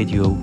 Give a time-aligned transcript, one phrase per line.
[0.00, 0.39] Radio.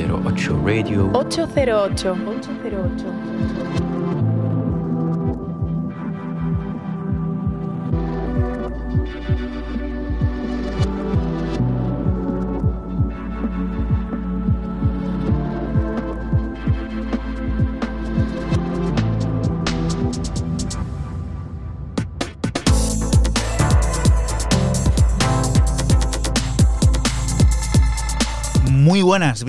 [0.00, 1.10] Ocho zero ocho Radio.
[1.12, 2.12] 808.
[2.12, 3.19] 808.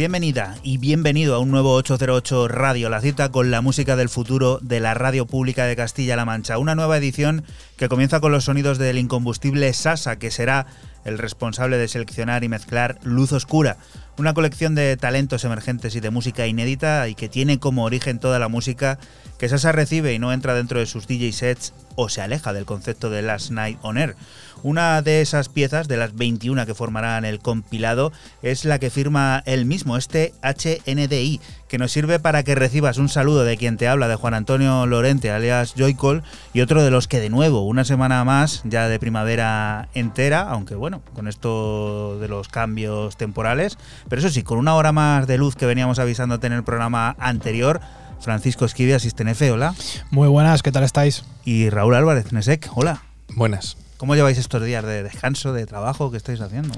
[0.01, 4.57] Bienvenida y bienvenido a un nuevo 808 Radio, la cita con la música del futuro
[4.63, 6.57] de la radio pública de Castilla-La Mancha.
[6.57, 7.43] Una nueva edición
[7.77, 10.65] que comienza con los sonidos del incombustible Sasa, que será
[11.05, 13.77] el responsable de seleccionar y mezclar Luz Oscura,
[14.17, 18.39] una colección de talentos emergentes y de música inédita y que tiene como origen toda
[18.39, 18.97] la música
[19.37, 22.65] que Sasa recibe y no entra dentro de sus DJ sets o se aleja del
[22.65, 24.15] concepto de Last Night on Air.
[24.63, 28.11] Una de esas piezas, de las 21 que formarán el compilado,
[28.41, 33.09] es la que firma él mismo, este HNDI, que nos sirve para que recibas un
[33.09, 36.23] saludo de quien te habla, de Juan Antonio Lorente, alias Joycol,
[36.53, 40.75] y otro de los que de nuevo, una semana más, ya de primavera entera, aunque
[40.75, 43.77] bueno, con esto de los cambios temporales,
[44.09, 47.15] pero eso sí, con una hora más de luz que veníamos avisándote en el programa
[47.19, 47.81] anterior,
[48.19, 49.73] Francisco Esquivia, Asistenefe, hola.
[50.11, 51.23] Muy buenas, ¿qué tal estáis?
[51.43, 53.01] Y Raúl Álvarez, Nesek, hola.
[53.35, 53.77] Buenas.
[54.01, 56.73] ¿Cómo lleváis estos días de descanso, de trabajo que estáis haciendo?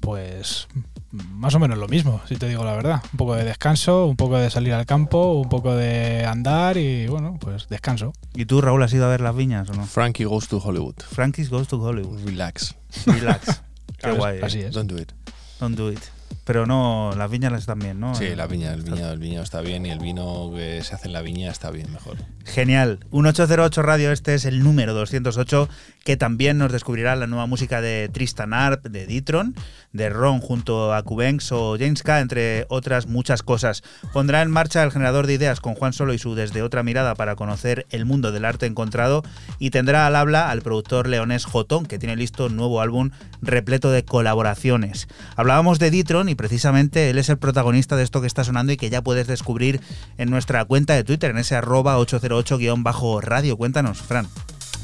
[0.00, 0.68] Pues
[1.10, 3.02] más o menos lo mismo, si te digo la verdad.
[3.12, 7.08] Un poco de descanso, un poco de salir al campo, un poco de andar y
[7.08, 8.14] bueno, pues descanso.
[8.34, 9.84] ¿Y tú, Raúl, has ido a ver las viñas o no?
[9.84, 10.94] Frankie goes to Hollywood.
[11.02, 12.24] Frankie's goes to Hollywood.
[12.24, 12.74] Relax.
[13.04, 13.60] Relax.
[13.98, 14.40] Qué guay.
[14.40, 14.68] Así eh.
[14.68, 14.74] es.
[14.74, 15.12] Don't do it.
[15.60, 16.00] Don't do it.
[16.44, 18.14] Pero no, las viñas las están bien, ¿no?
[18.14, 20.94] Sí, Eh, la viña, el viñedo, el viñedo está bien y el vino que se
[20.94, 22.16] hace en la viña está bien mejor.
[22.44, 22.98] Genial.
[23.10, 25.68] Un 808 Radio, este es el número 208,
[26.04, 29.54] que también nos descubrirá la nueva música de Tristan Arp, de Ditron,
[29.92, 33.82] de Ron junto a Cubenx o James K, entre otras muchas cosas.
[34.12, 37.14] Pondrá en marcha el generador de ideas con Juan Solo y su Desde Otra Mirada
[37.14, 39.22] para conocer el mundo del arte encontrado
[39.58, 43.10] y tendrá al habla al productor leonés Jotón, que tiene listo un nuevo álbum
[43.40, 45.06] repleto de colaboraciones.
[45.36, 48.76] Hablábamos de Ditron y precisamente él es el protagonista de esto que está sonando y
[48.76, 49.80] que ya puedes descubrir
[50.18, 53.56] en nuestra cuenta de Twitter, en ese arroba 808-radio.
[53.56, 54.26] Cuéntanos, Fran.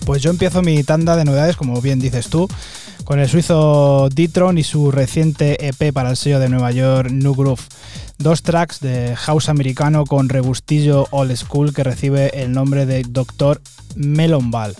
[0.06, 2.48] Pues yo empiezo mi tanda de novedades, como bien dices tú,
[3.04, 7.34] con el suizo Ditron y su reciente EP para el sello de Nueva York, New
[7.34, 7.62] Groove.
[8.18, 13.60] Dos tracks de house americano con regustillo old school que recibe el nombre de Dr.
[13.96, 14.74] Melon Ball.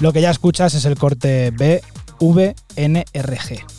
[0.00, 1.52] Lo que ya escuchas es el corte.
[2.18, 3.75] Ocho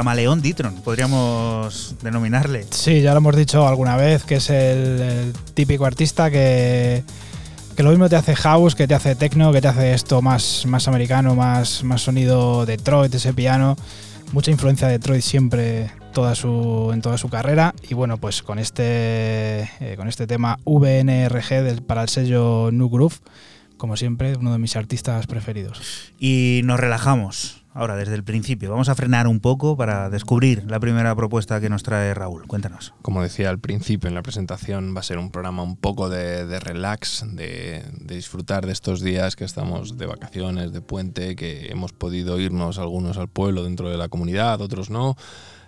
[0.00, 2.64] camaleón Ditron, podríamos denominarle.
[2.70, 7.04] Sí, ya lo hemos dicho alguna vez, que es el, el típico artista que,
[7.76, 10.64] que lo mismo te hace house, que te hace techno, que te hace esto más,
[10.64, 13.76] más americano, más, más sonido Detroit, ese piano.
[14.32, 17.74] Mucha influencia de Detroit siempre toda su, en toda su carrera.
[17.86, 22.88] Y bueno, pues con este, eh, con este tema VNRG del, para el sello New
[22.88, 23.16] Groove,
[23.76, 26.10] como siempre, uno de mis artistas preferidos.
[26.18, 28.70] Y nos relajamos ahora desde el principio.
[28.70, 32.46] Vamos a frenar un poco para descubrir la primera propuesta que nos trae Raúl.
[32.46, 32.94] Cuéntanos.
[33.02, 36.60] Como decía al principio en la presentación, va a ser un programa un poco de,
[36.60, 41.92] relax, de, de, disfrutar de estos días que estamos de vacaciones, de puente, que hemos
[41.92, 45.16] podido irnos algunos al pueblo dentro de la comunidad, otros no.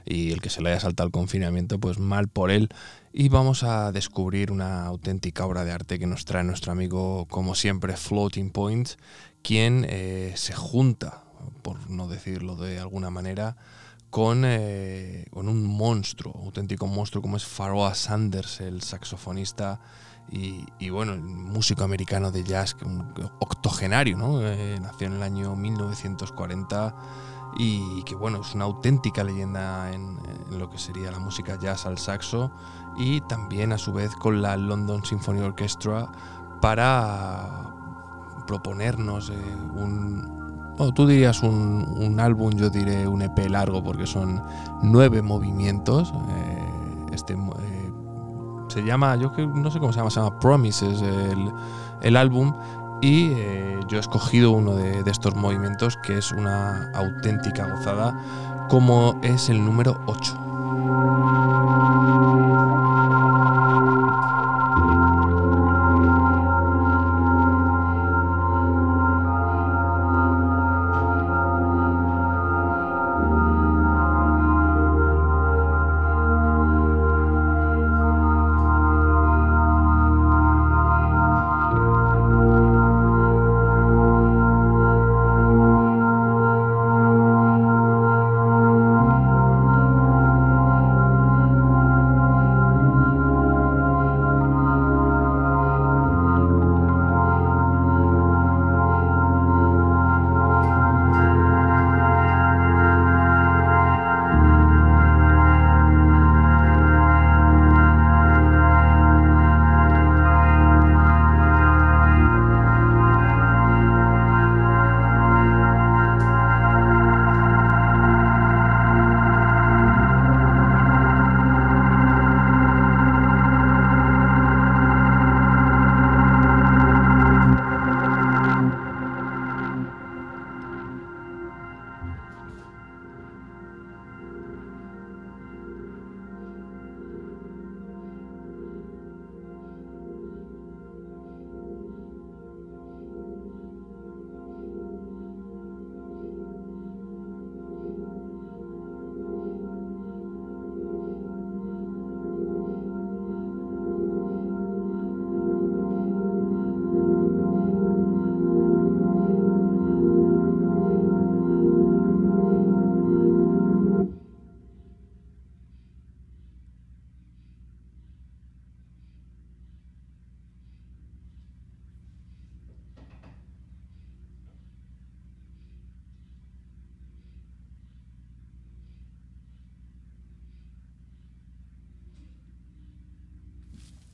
[0.04, 2.68] Y el que se le haya saltado el confinamiento, pues mal por él.
[3.12, 7.54] Y vamos a descubrir una auténtica obra de arte que nos trae nuestro amigo, como
[7.54, 8.88] siempre, Floating Point,
[9.42, 11.22] quien eh, se junta
[11.62, 13.56] por no decirlo de alguna manera,
[14.10, 19.80] con, eh, con un monstruo, auténtico monstruo como es Pharoah Sanders, el saxofonista
[20.30, 24.40] y, y bueno, el músico americano de jazz, un octogenario, ¿no?
[24.42, 26.94] Eh, nació en el año 1940
[27.56, 30.18] y que bueno, es una auténtica leyenda en,
[30.50, 32.52] lo que sería la música jazz al saxo
[32.96, 36.10] y también a su vez con la London Symphony Orchestra
[36.60, 37.74] para
[38.46, 39.34] proponernos eh,
[39.74, 40.41] un,
[40.76, 44.42] bueno, tú dirías un, álbum, yo diré un EP largo porque son
[44.82, 46.12] nueve movimientos.
[46.30, 46.66] Eh,
[47.12, 47.92] este eh,
[48.68, 51.52] se llama, yo no sé cómo se llama, se llama Promises el,
[52.02, 52.54] el álbum.
[53.00, 58.16] Y eh, yo he escogido uno de, de, estos movimientos que es una auténtica gozada,
[58.68, 60.51] como es el número 8.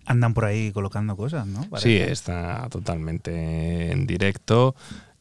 [0.08, 1.62] Andan por ahí colocando cosas, ¿no?
[1.68, 1.88] Parece.
[1.88, 4.74] Sí, está totalmente en directo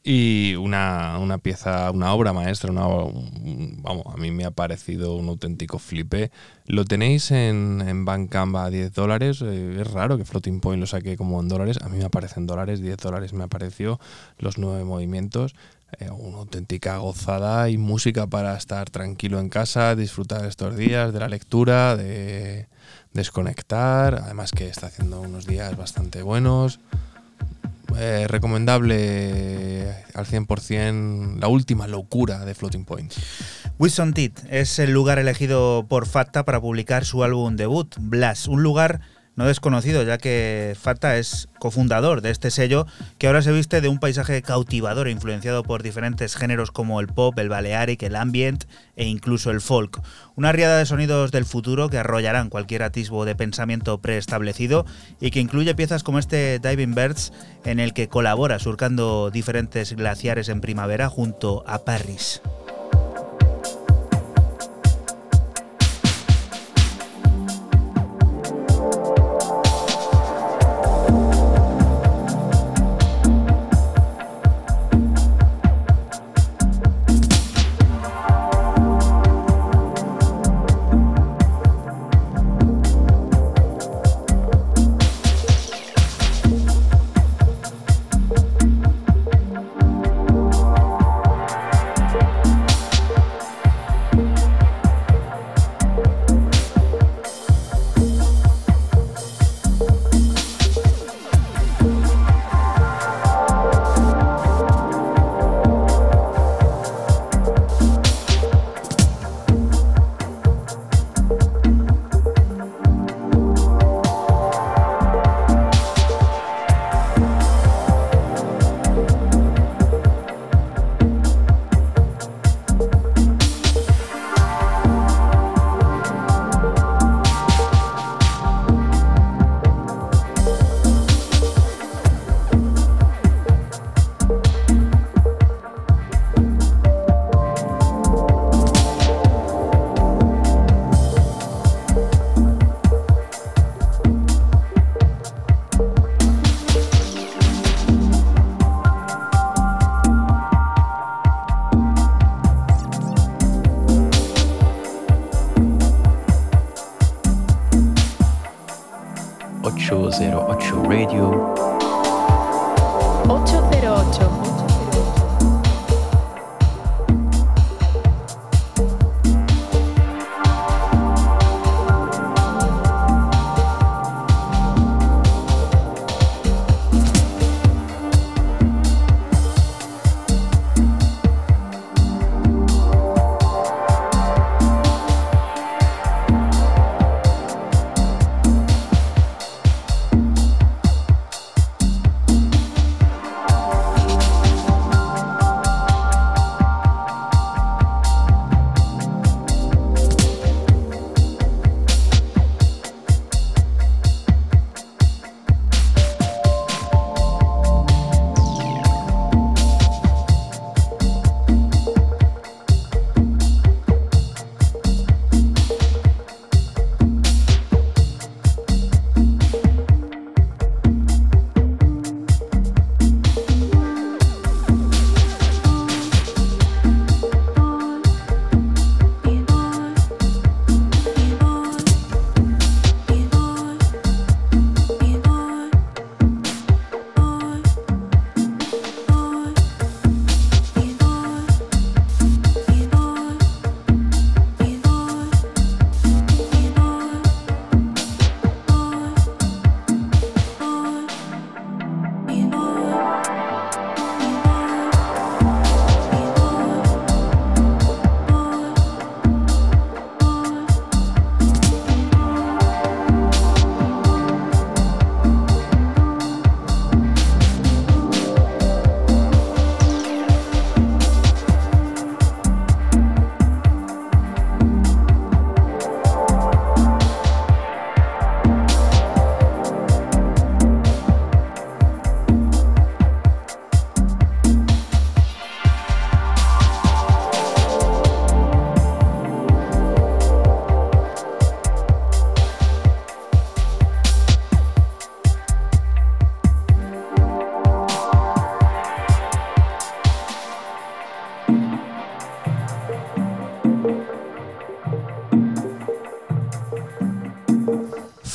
[0.09, 5.15] y una, una, pieza, una obra maestra, una, un, vamos, a mí me ha parecido
[5.15, 6.31] un auténtico flipe.
[6.65, 10.87] Lo tenéis en, en Bandcamp a 10 dólares, eh, es raro que Floating Point lo
[10.87, 13.99] saque como en dólares, a mí me aparecen dólares, 10 dólares me apareció,
[14.39, 15.55] los nueve movimientos,
[15.99, 21.19] eh, una auténtica gozada y música para estar tranquilo en casa, disfrutar estos días de
[21.19, 22.67] la lectura, de
[23.13, 26.79] desconectar, además que está haciendo unos días bastante buenos.
[27.97, 33.13] Eh, recomendable al 100% la última locura de Floating Point.
[33.79, 38.61] Wilson Tit es el lugar elegido por Facta para publicar su álbum debut, Blast, un
[38.61, 39.01] lugar
[39.37, 42.87] no desconocido, ya que Fata es cofundador de este sello
[43.19, 47.37] que ahora se viste de un paisaje cautivador influenciado por diferentes géneros como el pop,
[47.37, 48.65] el balearic, el ambient
[48.95, 50.01] e incluso el folk.
[50.35, 54.85] Una riada de sonidos del futuro que arrollarán cualquier atisbo de pensamiento preestablecido
[55.21, 57.31] y que incluye piezas como este Diving Birds
[57.63, 62.41] en el que colabora surcando diferentes glaciares en primavera junto a Paris.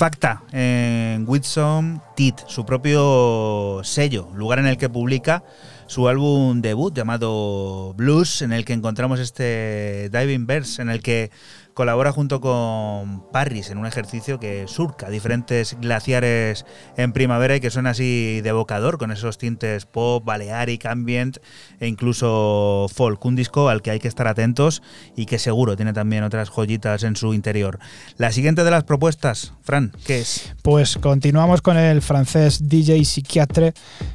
[0.02, 5.44] Facta en Whitson Tit, su propio sello, lugar en el que publica
[5.86, 11.30] su álbum debut llamado Blues, en el que encontramos este Diving Verse, en el que
[11.74, 17.70] colabora junto con Parris en un ejercicio que surca diferentes glaciares en primavera y que
[17.70, 21.38] suena así de evocador, con esos tintes pop, balearic, ambient
[21.80, 23.24] e incluso folk.
[23.24, 24.82] Un disco al que hay que estar atentos
[25.16, 27.78] y que seguro tiene también otras joyitas en su interior.
[28.18, 30.54] La siguiente de las propuestas, Fran, ¿qué es?
[30.62, 33.72] Pues continuamos con el francés DJ Psychiatre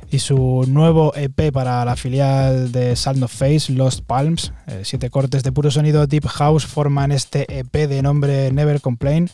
[0.10, 4.54] y su nuevo EP para la filial de Sound of Face, Lost Palms.
[4.68, 9.30] Eh, siete cortes de puro sonido Deep House forman este EP de nombre Never Complain.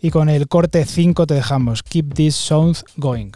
[0.00, 3.32] Y con el corte 5 te dejamos Keep This Sound Going.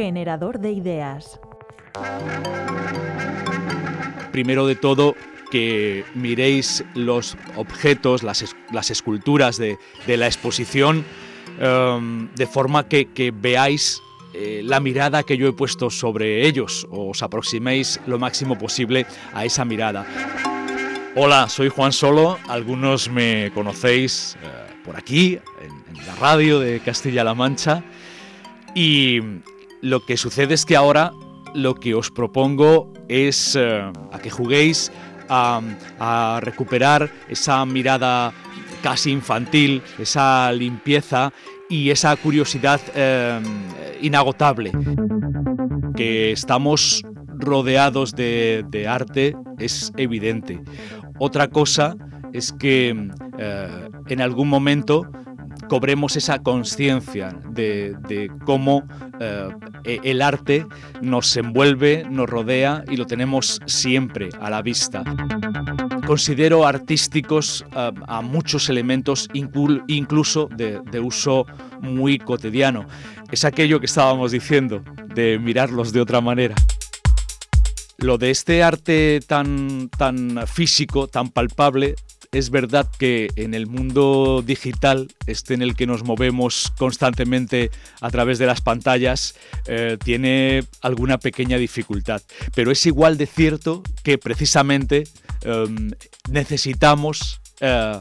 [0.00, 1.38] Generador de ideas.
[4.32, 5.14] Primero de todo,
[5.50, 11.04] que miréis los objetos, las, esculturas de, la exposición,
[11.60, 14.00] um, de forma que, veáis
[14.32, 19.44] eh, la mirada que yo he puesto sobre ellos, os aproximéis lo máximo posible a
[19.44, 20.06] esa mirada.
[21.14, 24.46] Hola, soy Juan Solo, algunos me conocéis eh,
[24.82, 27.84] por aquí, en, en, la radio de Castilla-La Mancha,
[28.74, 29.20] y
[29.82, 31.12] lo que sucede es que ahora
[31.54, 33.80] lo que os propongo es eh,
[34.12, 34.92] a que juguéis
[35.28, 38.32] a, recuperar esa mirada
[38.82, 41.32] casi infantil, esa limpieza
[41.68, 43.40] y esa curiosidad eh,
[44.02, 44.72] inagotable.
[45.94, 50.60] Que estamos rodeados de, de, arte es evidente.
[51.18, 51.96] Otra cosa
[52.32, 55.06] es que eh, en algún momento
[55.70, 58.82] cobremos esa conciencia de, cómo
[59.20, 60.66] eh, el arte
[61.00, 65.04] nos envuelve, nos rodea y lo tenemos siempre a la vista.
[66.08, 71.46] Considero artísticos uh, a muchos elementos, inclu incluso de, de uso
[71.80, 72.84] muy cotidiano.
[73.30, 74.82] Es aquello que estábamos diciendo,
[75.14, 76.56] de mirarlos de otra manera.
[77.98, 81.94] Lo de este arte tan, tan físico, tan palpable,
[82.32, 88.10] es verdad que en el mundo digital, este en el que nos movemos constantemente a
[88.10, 89.34] través de las pantallas,
[89.66, 92.22] eh, tiene alguna pequeña dificultad.
[92.54, 95.08] Pero es igual de cierto que precisamente
[95.42, 95.64] eh,
[96.30, 98.00] necesitamos eh,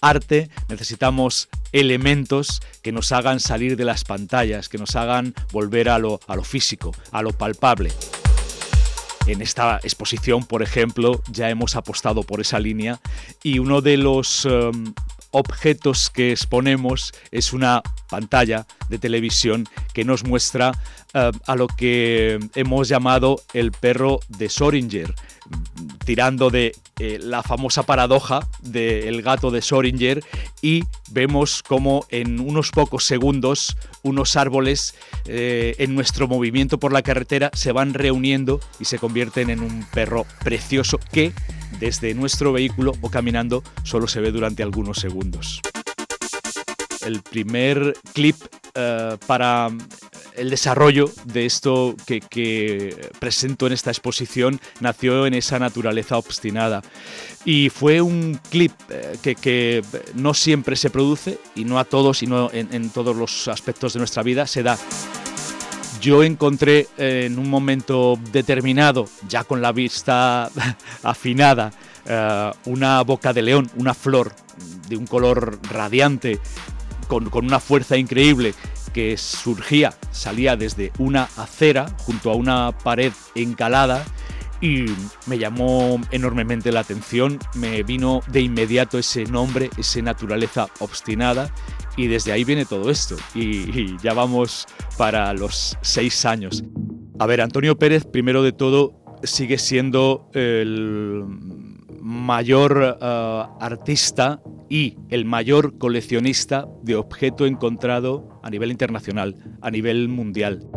[0.00, 5.98] arte, necesitamos elementos que nos hagan salir de las pantallas, que nos hagan volver a
[5.98, 7.90] lo, a lo físico, a lo palpable.
[9.26, 13.00] En esta exposición, por ejemplo, ya hemos apostado por esa línea
[13.42, 14.92] y uno de los um,
[15.30, 20.72] objetos que exponemos es una pantalla de televisión que nos muestra
[21.14, 25.14] uh, a lo que hemos llamado el perro de Soringer,
[26.04, 30.22] tirando de eh, la famosa paradoja del gato de Soringer
[30.62, 34.94] y vemos como en unos pocos segundos unos árboles
[35.26, 39.84] eh, en nuestro movimiento por la carretera se van reuniendo y se convierten en un
[39.92, 41.32] perro precioso que
[41.80, 45.60] desde nuestro vehículo o caminando solo se ve durante algunos segundos.
[47.04, 48.36] El primer clip
[48.76, 49.70] uh, para
[50.34, 56.82] el desarrollo de esto que, presento en esta exposición nació en esa naturaleza obstinada.
[57.44, 59.82] Y fue un clip eh, que,
[60.14, 64.00] no siempre se produce y no a todos y no en, todos los aspectos de
[64.00, 64.78] nuestra vida se da.
[66.00, 70.50] Yo encontré eh, en un momento determinado, ya con la vista
[71.02, 71.72] afinada,
[72.06, 74.34] eh, una boca de león, una flor
[74.88, 76.40] de un color radiante,
[77.04, 78.54] con, con una fuerza increíble,
[78.92, 84.04] que surgía, salía desde una acera junto a una pared encalada
[84.60, 84.86] y
[85.26, 91.52] me llamó enormemente la atención, me vino de inmediato ese nombre, esa naturaleza obstinada
[91.96, 96.64] y desde ahí viene todo esto y, y ya vamos para los seis años.
[97.18, 101.24] A ver, Antonio Pérez, primero de todo, sigue siendo el
[102.04, 110.08] mayor uh, artista y el mayor coleccionista de objeto encontrado a nivel internacional, a nivel
[110.08, 110.68] mundial.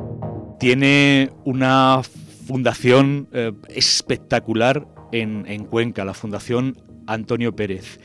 [0.57, 2.01] Tiene una
[2.47, 7.99] fundación eh, espectacular en, en, Cuenca, la Fundación Antonio Pérez.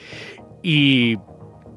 [0.60, 1.14] Y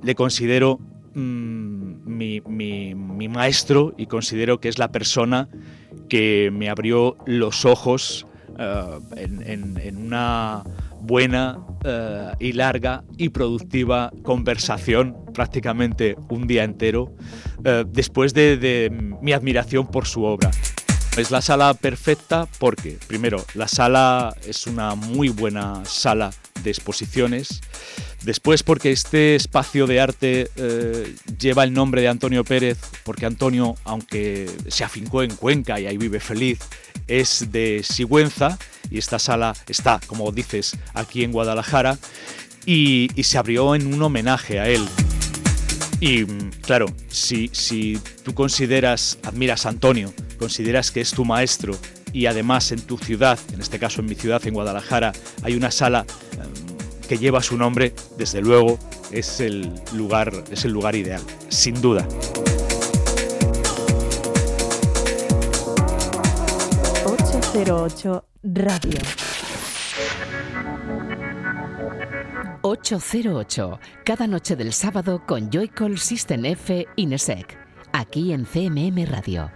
[0.01, 0.79] le considero
[1.13, 5.47] mmm, mi, maestro y considero que es la persona
[6.09, 8.25] que me abrió los ojos
[8.57, 10.63] en, en una
[11.05, 17.13] buena uh, y larga y productiva conversación, prácticamente un día entero,
[17.59, 18.89] uh, después de, de,
[19.21, 20.51] mi admiración por su obra.
[21.17, 27.61] Es la sala perfecta porque, primero, la sala es una muy buena sala de exposiciones.
[28.23, 33.75] Después porque este espacio de arte eh, lleva el nombre de Antonio Pérez, porque Antonio,
[33.85, 36.59] aunque se afincó en Cuenca y ahí vive feliz,
[37.07, 38.57] es de Sigüenza
[38.91, 41.97] y esta sala está, como dices, aquí en Guadalajara
[42.65, 44.85] y, se abrió en un homenaje a él.
[46.01, 46.25] Y
[46.61, 51.75] claro, si, si tú consideras, admiras a Antonio, consideras que es tu maestro
[52.13, 55.11] y además en tu ciudad, en este caso en mi ciudad, en Guadalajara,
[55.43, 56.05] hay una sala
[56.37, 58.79] um, que lleva su nombre, desde luego
[59.11, 62.07] es el lugar, es el lugar ideal, sin duda.
[67.55, 68.99] ...808 Radio.
[72.61, 77.64] 808, cada noche del sábado con Joycall System F Inesec
[77.99, 79.49] aquí en CMM Radio.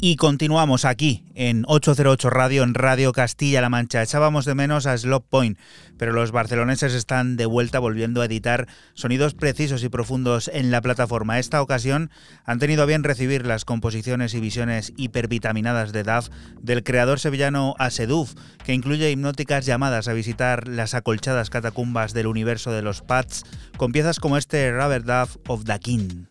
[0.00, 4.00] Y continuamos aquí en 808 Radio, en Radio Castilla-La Mancha.
[4.00, 5.58] Echábamos de menos a Slop Point,
[5.96, 10.80] pero los barceloneses están de vuelta volviendo a editar sonidos precisos y profundos en la
[10.82, 11.40] plataforma.
[11.40, 12.12] Esta ocasión
[12.44, 16.28] han tenido a bien recibir las composiciones y visiones hipervitaminadas de DAF
[16.62, 18.34] del creador sevillano Aseduf,
[18.64, 23.42] que incluye hipnóticas llamadas a visitar las acolchadas catacumbas del universo de los Pats,
[23.76, 26.26] con piezas como este Rubber Duff of the King.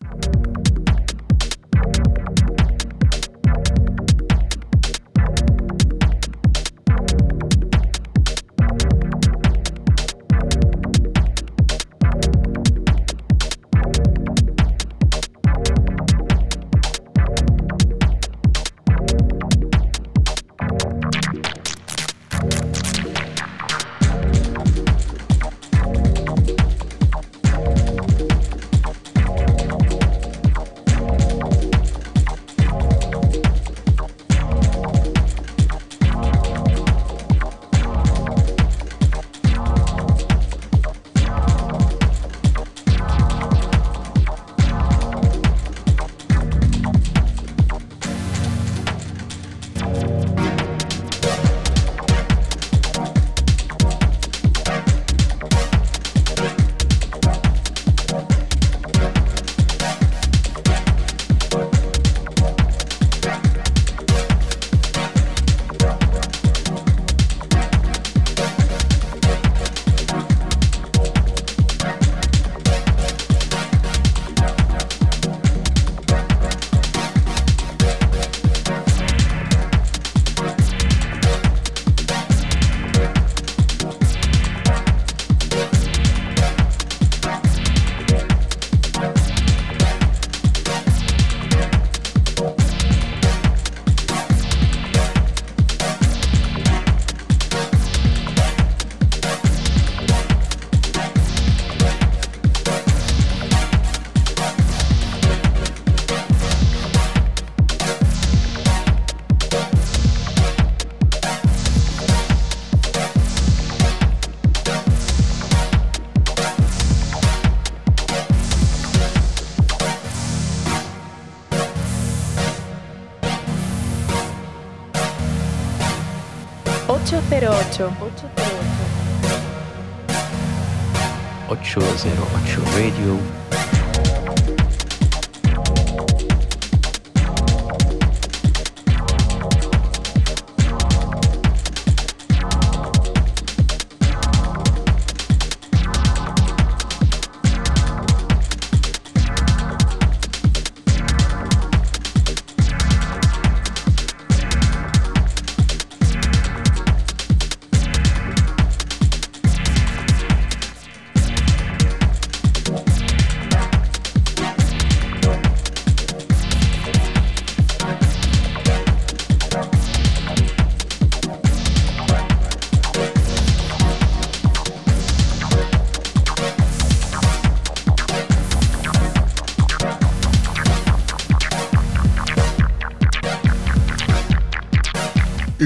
[131.98, 133.37] 808 Radio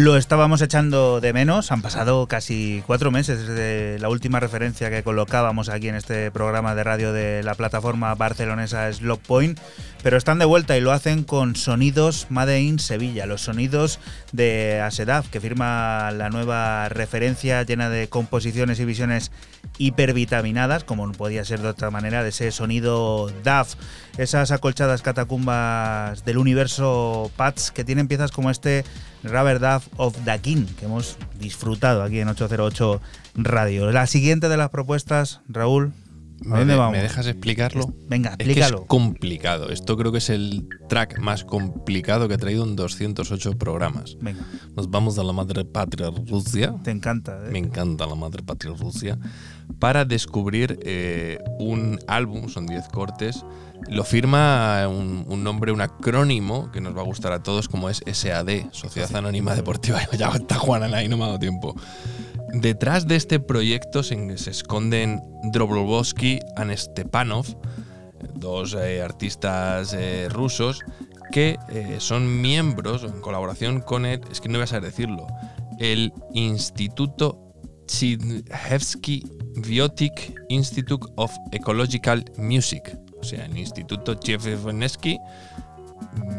[0.02, 5.04] Lo estábamos echando de menos, han pasado casi cuatro meses desde la última referencia que
[5.04, 9.60] colocábamos aquí en este programa de radio de la plataforma barcelonesa Slop Point,
[10.02, 14.00] pero están de vuelta y lo hacen con sonidos Made in Sevilla, los sonidos
[14.32, 19.30] de Asedaf, que firma la nueva referencia llena de composiciones y visiones
[19.78, 23.74] hipervitaminadas, como no podía ser de otra manera, de ese sonido DAF,
[24.18, 28.84] esas acolchadas catacumbas del universo Pats que tienen piezas como este
[29.22, 33.00] Rubber Duff of the King, que hemos disfrutado aquí en 808
[33.34, 33.90] Radio.
[33.92, 35.92] La siguiente de las propuestas, Raúl,
[36.50, 36.92] ¿a dónde vamos?
[36.92, 37.94] ¿Me dejas explicarlo?
[38.08, 38.80] Venga, Es que explícalo.
[38.82, 39.68] es complicado.
[39.70, 44.16] Esto creo que es el track más complicado que he traído en 208 programas.
[44.20, 44.40] Venga,
[44.76, 46.74] Nos vamos a la madre patria Rusia.
[46.82, 47.38] te encanta.
[47.46, 47.50] ¿eh?
[47.52, 49.18] Me encanta la madre patria Rusia.
[49.78, 53.44] Para descubrir eh, un álbum, son 10 cortes.
[53.88, 57.88] Lo firma un, un nombre, un acrónimo que nos va a gustar a todos, como
[57.88, 60.00] es SAD, Sociedad Anónima Deportiva.
[60.16, 61.74] Ya está Juana ahí, no me ha dado tiempo.
[62.52, 65.20] Detrás de este proyecto se, se esconden
[65.52, 67.46] Drobrovsky y Stepanov,
[68.34, 70.80] dos eh, artistas eh, rusos
[71.32, 71.56] que
[71.98, 75.26] son miembros en colaboración con el, es que no voy a saber decirlo,
[75.78, 77.52] el Instituto
[77.86, 79.24] Chizhevsky
[79.56, 85.18] Biotic Institute of Ecological Music, o sea, el Instituto Chizhevsky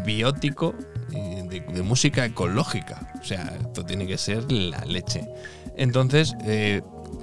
[0.05, 0.75] Biótico
[1.13, 3.11] eh, de, música ecológica.
[3.21, 5.27] O sea, esto tiene que ser la leche.
[5.77, 6.81] Entonces, eh,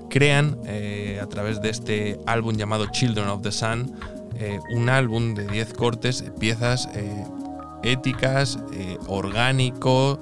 [0.09, 3.95] crean eh, a través de este álbum llamado Children of the Sun
[4.71, 6.89] un álbum de 10 cortes, piezas
[7.83, 8.59] éticas,
[9.07, 10.19] orgánico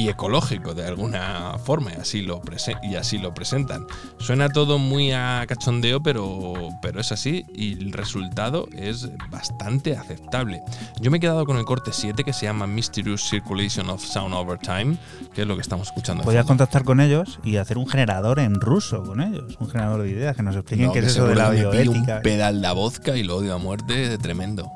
[0.00, 2.40] y ecológico de alguna forma, y así lo,
[2.82, 3.86] y así lo presentan.
[4.18, 10.62] Suena todo muy a cachondeo, pero, pero es así y el resultado es bastante aceptable.
[11.00, 14.32] Yo me he quedado con el corte 7 que se llama Mysterious Circulation of Sound
[14.32, 14.96] Over Time,
[15.34, 16.24] que es lo que estamos escuchando.
[16.24, 16.44] fondo.
[16.46, 20.34] contactar con ellos y hacer un generador en ruso con ellos, un generador de ideas,
[20.34, 22.16] que nos expliquen No, qué es eso de la bioética.
[22.16, 24.72] un pedal de vodka y lo odio a muerte, tremendo.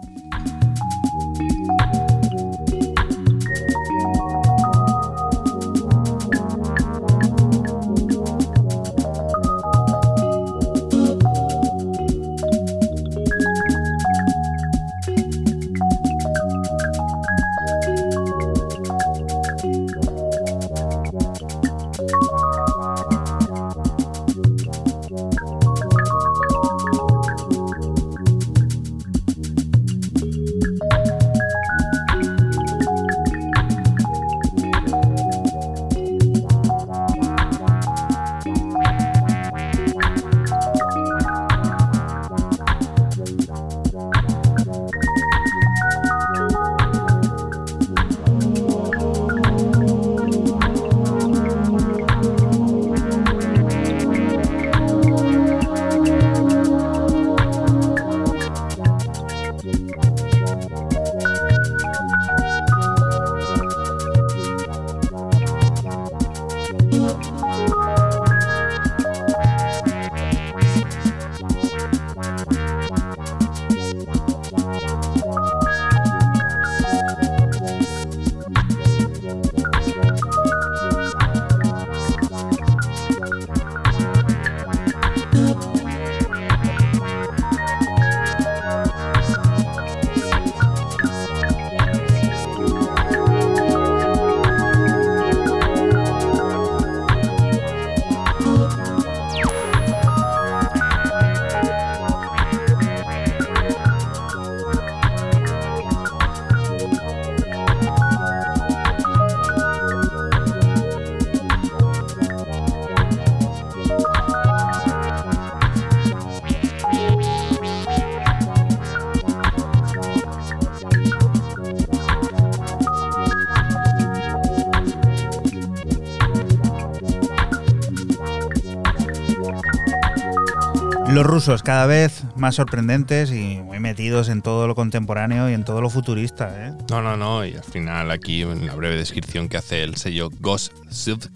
[131.35, 135.81] Rusos cada vez más sorprendentes y muy metidos en todo lo contemporáneo y en todo
[135.81, 136.69] lo futurista.
[136.69, 136.73] ¿eh?
[136.89, 137.45] No, no, no.
[137.45, 141.29] Y al final, aquí en la breve descripción que hace el sello Ghost Zv,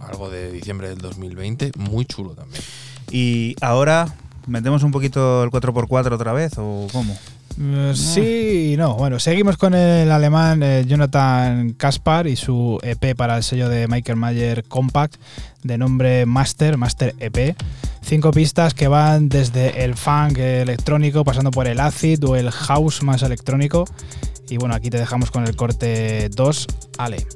[0.00, 1.72] algo de diciembre del 2020.
[1.76, 2.62] Muy chulo también.
[3.10, 4.14] Y ahora,
[4.46, 7.16] ¿metemos un poquito el 4x4 otra vez o cómo?
[7.60, 8.94] Eh, Sí y no.
[8.94, 13.86] Bueno, seguimos con el alemán eh, Jonathan Kaspar y su EP para el sello de
[13.86, 15.16] Michael Mayer Compact
[15.62, 17.56] de nombre Master, Master EP.
[18.02, 23.02] Cinco pistas que van desde el funk electrónico, pasando por el acid o el house
[23.02, 23.86] más electrónico.
[24.50, 26.66] Y bueno, aquí te dejamos con el corte 2,
[26.98, 27.26] Ale.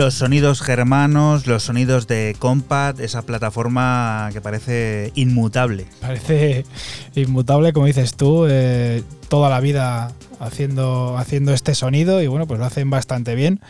[0.00, 5.84] Los sonidos germanos, los sonidos de Compact, esa plataforma que parece inmutable.
[6.00, 6.64] Parece
[7.14, 12.58] inmutable, como dices tú, eh, toda la vida haciendo, haciendo este sonido y bueno, pues
[12.58, 13.60] lo hacen bastante bien.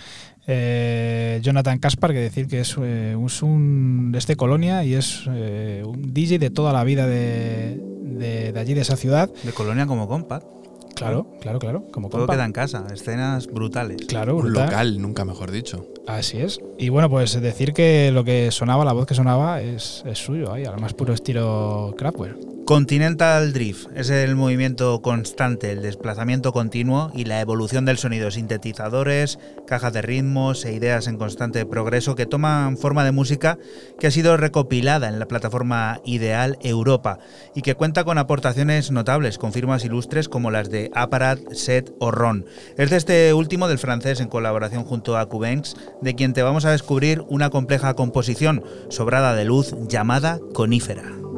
[0.47, 6.15] Eh, Jonathan Kaspar, que decir que es, eh, un de este Colonia y es un
[6.15, 9.29] DJ de toda la vida de, de, allí, de esa ciudad.
[9.43, 10.60] De Colonia como Compact.
[11.01, 11.85] Claro, claro, claro.
[11.93, 14.05] Como Todo queda en casa, escenas brutales.
[14.07, 15.87] Claro, un local, nunca mejor dicho.
[16.07, 16.61] Así es.
[16.79, 20.65] Y bueno, pues decir que lo que sonaba, la voz que sonaba, es, suyo, ahí,
[20.65, 22.50] al más puro estilo Kraftwerk.
[22.71, 29.41] Continental Drift es el movimiento constante, el desplazamiento continuo y la evolución del sonido, sintetizadores,
[29.67, 33.59] cajas de ritmos e ideas en constante progreso que toman forma de música
[33.99, 37.19] que ha sido recopilada en la plataforma Ideal Europa
[37.57, 42.13] y que cuenta con aportaciones notables con firmas ilustres como las de Apparat, Set o
[42.13, 42.47] Ron.
[42.79, 46.67] Es de este último del francés en colaboración junto a Cubenx, de quien te vamos
[46.67, 51.30] a descubrir una compleja composición sobrada de luz llamada Conífera.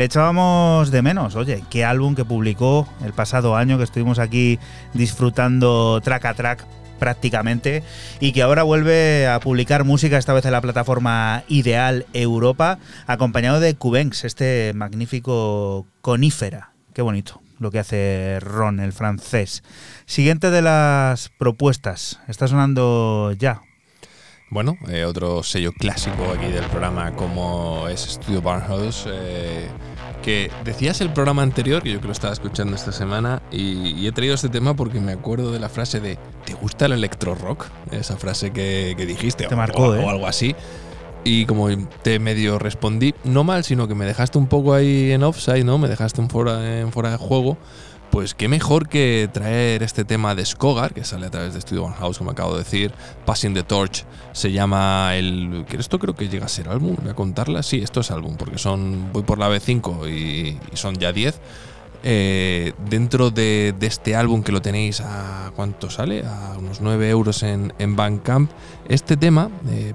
[0.00, 4.58] Le echábamos de menos, oye, qué álbum que publicó el pasado año, que estuvimos aquí
[4.94, 6.66] disfrutando track a track
[6.98, 7.82] prácticamente
[8.18, 13.60] y que ahora vuelve a publicar música, esta vez en la plataforma Ideal Europa, acompañado
[13.60, 16.72] de Cubenx, este magnífico conífera.
[16.94, 19.62] Qué bonito lo que hace Ron, el francés.
[20.06, 23.60] Siguiente de las propuestas, está sonando ya.
[24.52, 29.04] Bueno, eh, otro sello clásico aquí del programa como es Studio Barnhouse.
[29.06, 29.68] Eh,
[30.20, 34.12] que decías el programa anterior, que yo creo que estaba escuchando esta semana, y, he
[34.12, 37.66] traído este tema porque me acuerdo de la frase de ¿te gusta el electro rock?
[37.90, 40.04] Esa frase que, dijiste, te marcó, ¿eh?
[40.04, 40.54] o, algo así.
[41.22, 41.68] Y como
[42.02, 45.76] te medio respondí, no mal, sino que me dejaste un poco ahí en offside, ¿no?
[45.76, 47.58] Me dejaste en fuera, en fuera de juego.
[48.10, 51.84] Pues qué mejor que traer este tema de Skogar, que sale a través de Studio
[51.84, 52.92] One House, como acabo de decir.
[53.24, 55.64] Passing the Torch se llama el.
[55.70, 57.62] Esto creo que llega a ser álbum, voy a contarla.
[57.62, 59.12] Sí, esto es álbum, porque son.
[59.12, 61.40] Voy por la B5 y, son ya 10.
[62.02, 65.52] Eh, dentro de, este álbum que lo tenéis a.
[65.54, 66.24] ¿Cuánto sale?
[66.26, 68.50] A unos 9 euros en, en Bandcamp.
[68.88, 69.50] Este tema,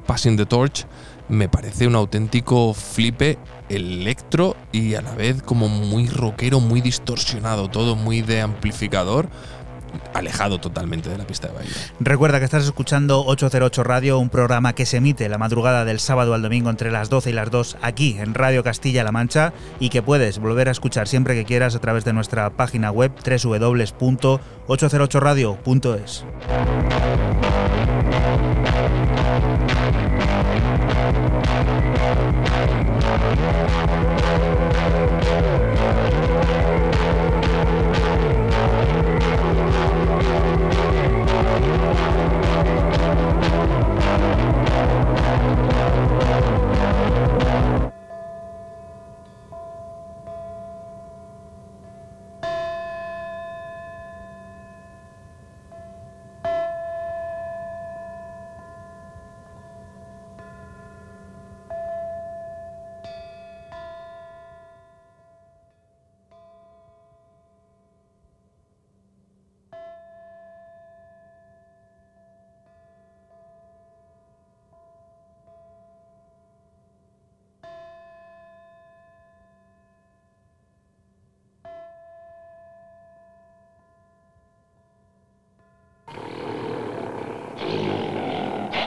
[0.05, 0.85] Passing the Torch,
[1.29, 3.37] me parece un auténtico flipe
[3.69, 9.29] electro y a la vez como muy rockero, muy distorsionado, todo muy de amplificador
[10.13, 11.73] alejado totalmente de la pista de baile.
[11.99, 16.33] Recuerda que estás escuchando 808 Radio, un programa que se emite la madrugada del sábado
[16.33, 20.01] al domingo entre las 12 y las 2 aquí en Radio Castilla-La Mancha y que
[20.01, 26.25] puedes volver a escuchar siempre que quieras a través de nuestra página web www.808radio.es.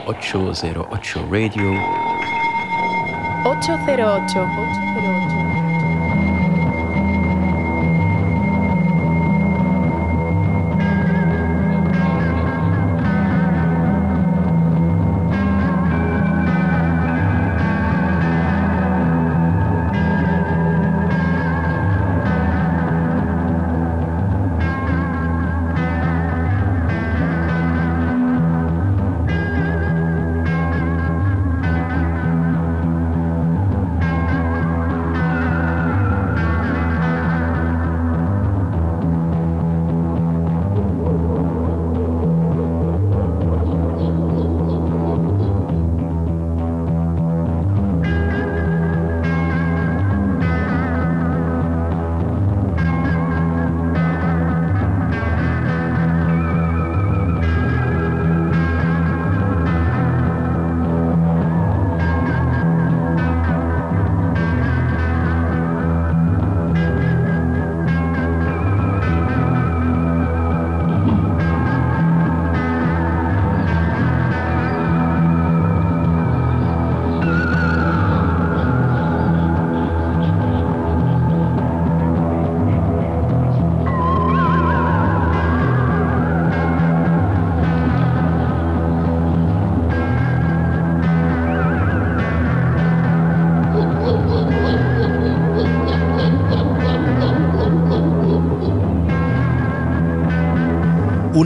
[0.09, 1.61] 808 Radio.
[3.45, 4.39] 808.
[4.41, 5.58] 808.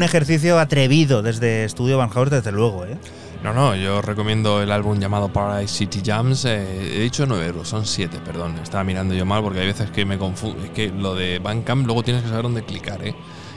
[0.04, 2.98] Ejercicio atrevido desde Studio Van House, desde luego, ¿eh?
[3.44, 6.46] No, no, yo recomiendo el álbum llamado Paradise City Jams.
[6.46, 8.56] Eh, he dicho 9 euros, son 7, perdón.
[8.64, 10.64] Estaba mirando yo mal porque hay veces que me confundo.
[10.64, 13.14] Es que lo de Bandcamp luego tienes que saber dónde clicar, ¿eh?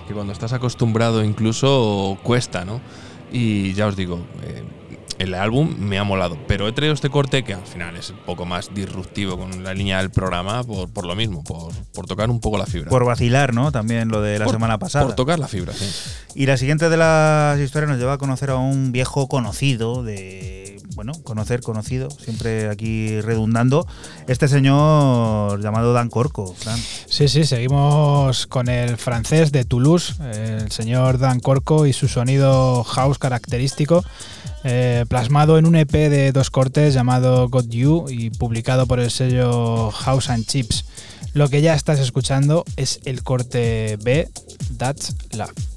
[0.09, 2.80] Que cuando estás acostumbrado incluso cuesta, ¿no?
[3.30, 4.64] Y ya os digo, eh,
[5.18, 8.18] el álbum me ha molado, pero he traído este corte que al final es un
[8.18, 12.28] poco más disruptivo con la línea del programa por, por lo mismo, por, por tocar
[12.28, 12.90] un poco la fibra.
[12.90, 13.72] Por vacilar, ¿no?
[13.72, 15.07] También lo de la Por- semana pasada.
[15.07, 15.86] Por tocar la fibra, sí.
[16.39, 20.76] Y la siguiente de las historias nos lleva a conocer a un viejo conocido de.
[20.95, 23.87] Bueno, conocer, conocido, siempre aquí redundando.
[24.28, 26.78] Este señor llamado Dan Corco, Fran.
[26.78, 32.84] Sí, sí, seguimos con el francés de Toulouse, el señor Dan Corco y su sonido
[32.84, 34.05] house característico,
[34.64, 39.11] eh, plasmado en un EP de dos cortes llamado Got You y publicado por el
[39.11, 40.84] sello House and Chips.
[41.32, 44.28] Lo que ya estás escuchando es el corte B,
[44.76, 45.76] That's Love.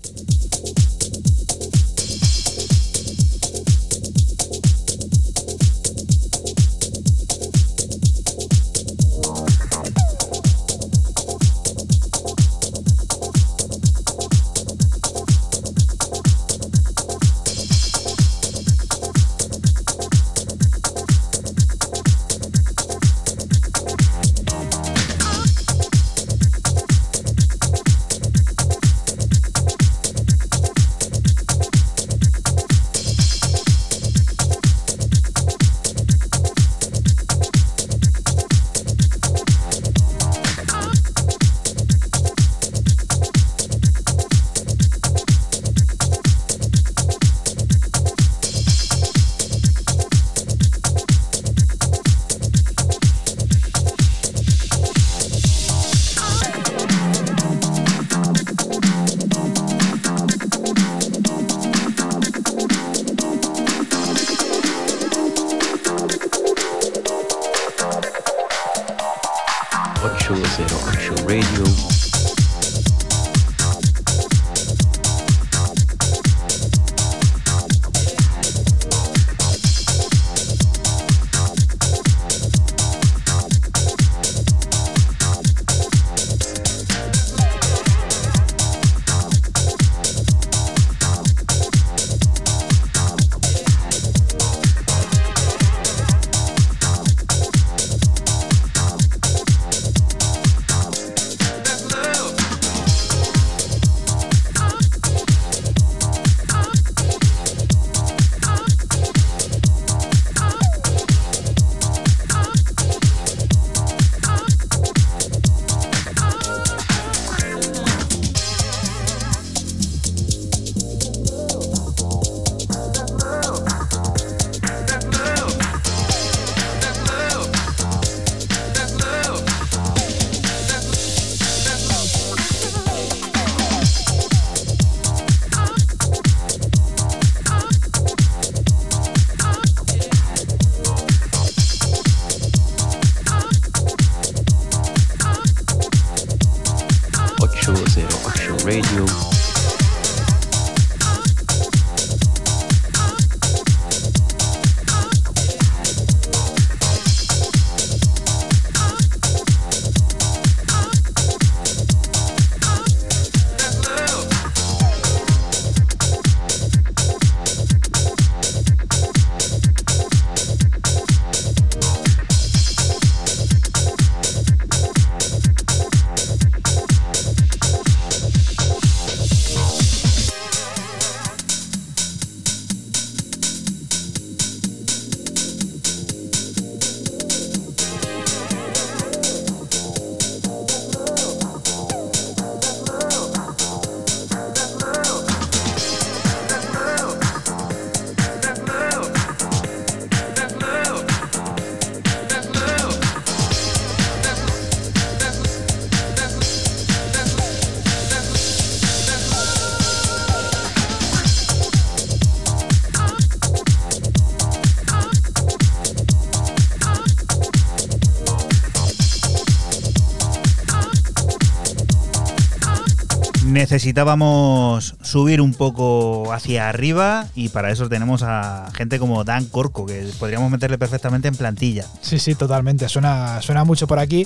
[223.70, 229.86] Necesitábamos subir un poco hacia arriba y para eso tenemos a gente como Dan Corco,
[229.86, 231.86] que podríamos meterle perfectamente en plantilla.
[232.02, 232.90] Sí, sí, totalmente.
[232.90, 234.26] Suena, suena mucho por aquí.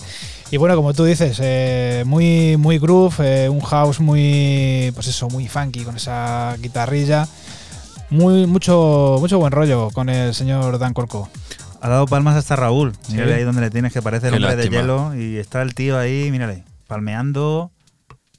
[0.49, 5.27] Y bueno, como tú dices, eh, muy, muy groove, eh, un house muy, pues eso,
[5.27, 7.27] muy funky con esa guitarrilla.
[8.11, 11.27] Muy, mucho, mucho buen rollo con el señor Dan Corco.
[11.81, 12.93] Ha dado palmas hasta Raúl.
[13.01, 13.11] Sí.
[13.11, 15.13] Mírale ahí donde le tienes que parece el Qué hombre de hielo.
[15.17, 17.71] Y está el tío ahí, mírale, palmeando.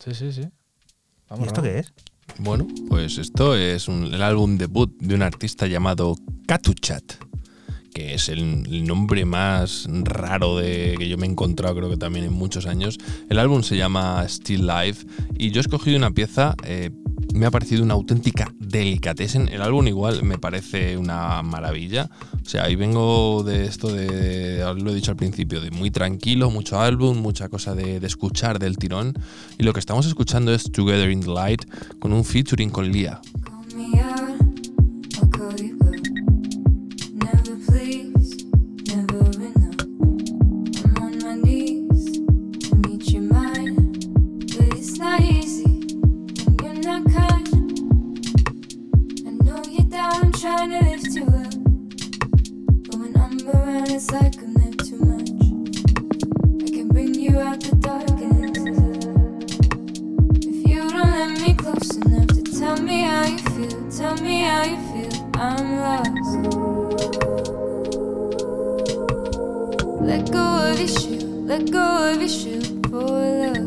[0.02, 0.48] Sí, sí, sí.
[3.14, 6.16] Pues esto es el álbum debut de un artista llamado
[6.48, 7.04] Katuchat,
[7.92, 12.24] que es el, nombre más raro de, que yo me he encontrado, creo que también
[12.24, 12.98] en muchos años.
[13.30, 15.06] El álbum se llama Still Life
[15.38, 16.90] y yo he escogido una pieza eh,
[17.34, 19.48] me ha parecido una auténtica delicatessen.
[19.48, 22.08] El álbum igual me parece una maravilla.
[22.44, 26.50] O sea, ahí vengo de esto de, lo he dicho al principio, de muy tranquilo,
[26.50, 29.14] mucho álbum, mucha cosa de, de escuchar del tirón.
[29.58, 31.64] Y lo que estamos escuchando es Together in the Light
[31.98, 33.20] con un featuring con Lia.
[64.14, 66.36] Tell me how you feel, I'm lost.
[70.00, 72.60] Let go of your shoe, let go of your shoe
[72.90, 73.00] for
[73.42, 73.64] love.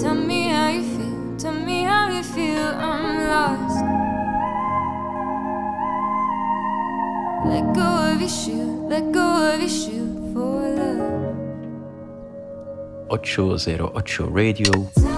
[0.00, 3.84] Tell me how you feel, tell me how you feel, I'm lost.
[7.46, 11.36] Let go of your shoe, let go of your shoe for love.
[13.10, 15.17] 808 Radio.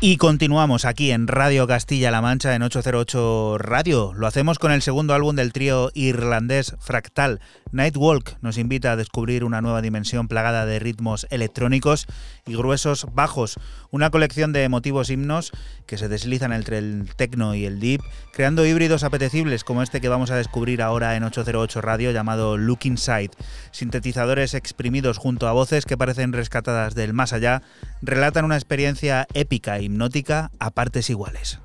[0.00, 4.12] Y continuamos aquí en Radio Castilla-La Mancha en 808 Radio.
[4.14, 7.40] Lo hacemos con el segundo álbum del trío irlandés Fractal.
[7.74, 12.06] Nightwalk nos invita a descubrir una nueva dimensión plagada de ritmos electrónicos
[12.46, 13.56] y gruesos bajos.
[13.90, 15.50] Una colección de emotivos himnos
[15.84, 18.00] que se deslizan entre el techno y el deep,
[18.32, 22.80] creando híbridos apetecibles como este que vamos a descubrir ahora en 808 Radio llamado Look
[22.84, 23.32] Inside.
[23.72, 27.62] Sintetizadores exprimidos junto a voces que parecen rescatadas del más allá,
[28.02, 31.58] relatan una experiencia épica e hipnótica a partes iguales.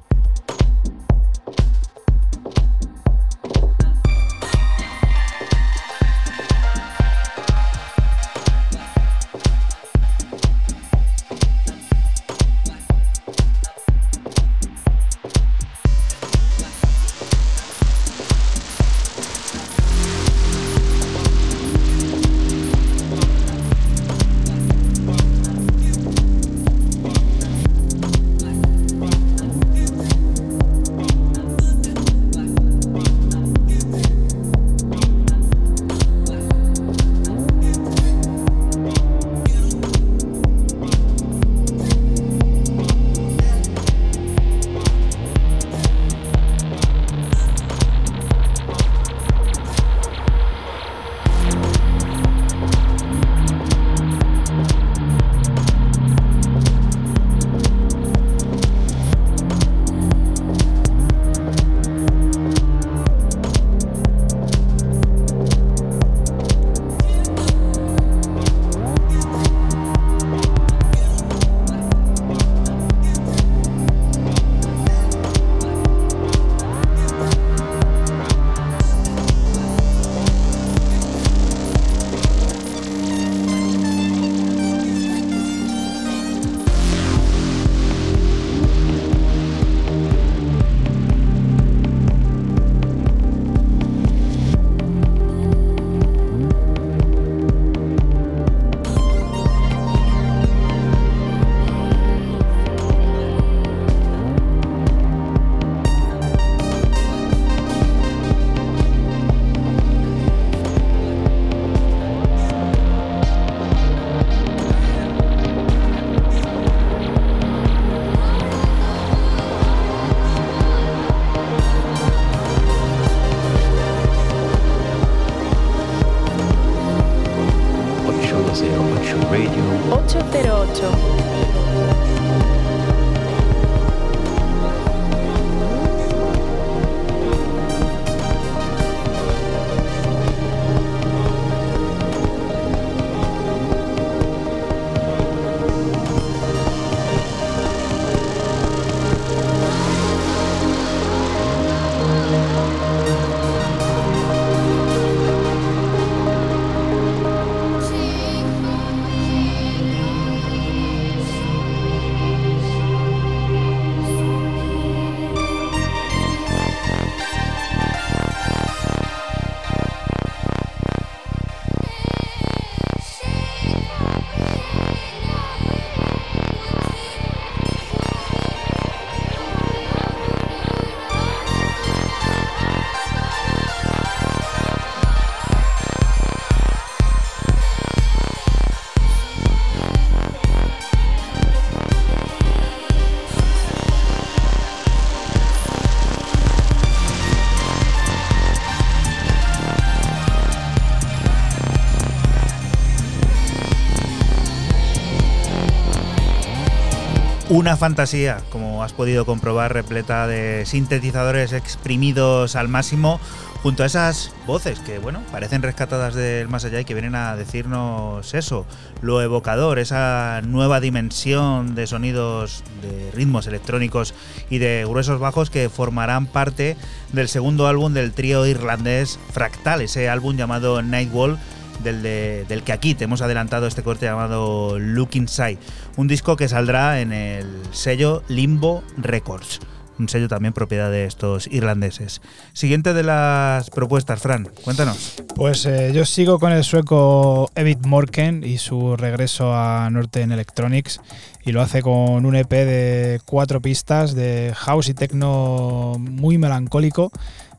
[207.60, 213.20] Una fantasía, como has podido comprobar, repleta de sintetizadores exprimidos al máximo,
[213.62, 217.36] junto a esas voces que, bueno, parecen rescatadas del más allá y que vienen a
[217.36, 218.66] decirnos eso,
[219.02, 224.14] lo evocador, esa nueva dimensión de sonidos, de ritmos electrónicos
[224.50, 226.78] y de gruesos bajos que formarán parte
[227.12, 231.38] del segundo álbum del trío irlandés Fractal, ese álbum llamado Nightwall
[231.84, 235.58] del, de- del que aquí te hemos adelantado este corte llamado Look Inside,
[236.00, 239.60] un disco que saldrá en el sello Limbo Records,
[240.00, 242.22] un sello también propiedad de estos irlandeses.
[242.54, 245.16] Siguiente de las propuestas, Fran, cuéntanos.
[245.36, 251.02] Pues eh, yo sigo con el sueco Evit Morken y su regreso a Northern Electronics
[251.44, 257.12] y lo hace con un EP de cuatro pistas de house y techno muy melancólico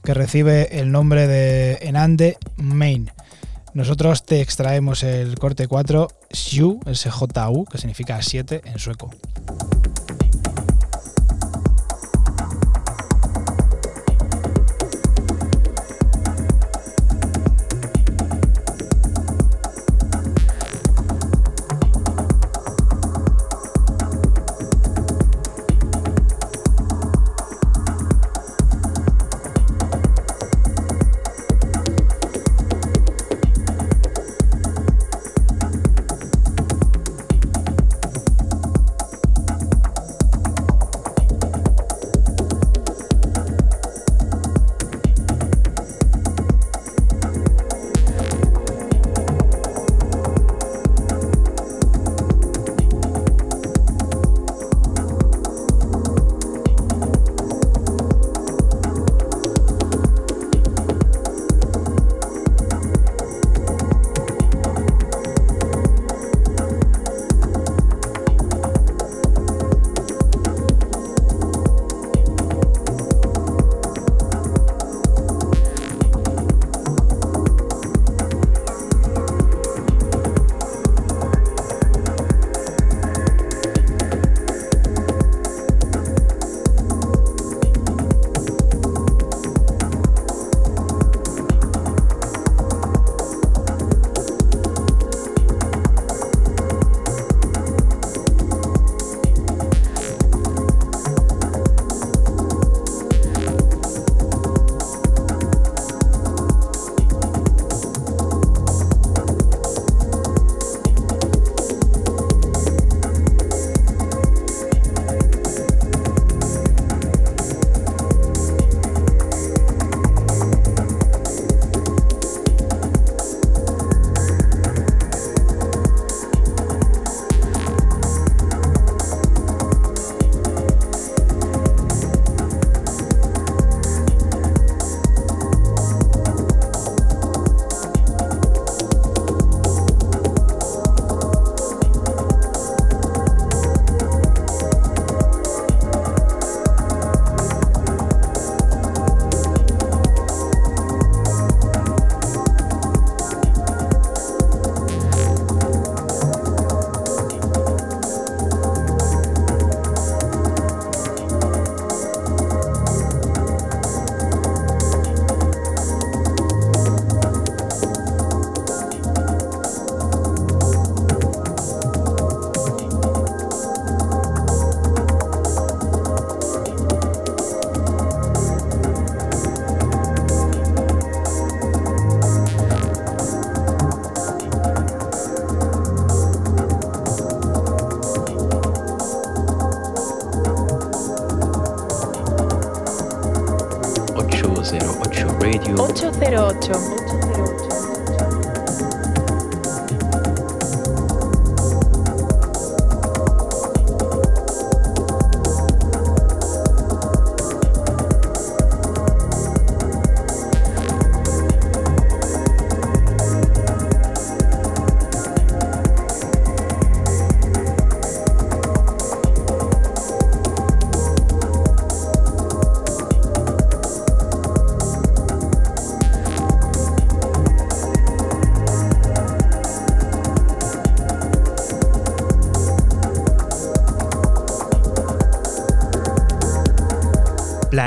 [0.02, 3.10] que recibe el nombre de Enande Main.
[3.74, 9.10] Nosotros te extraemos el corte 4 Sju, SJU, que significa 7 en sueco.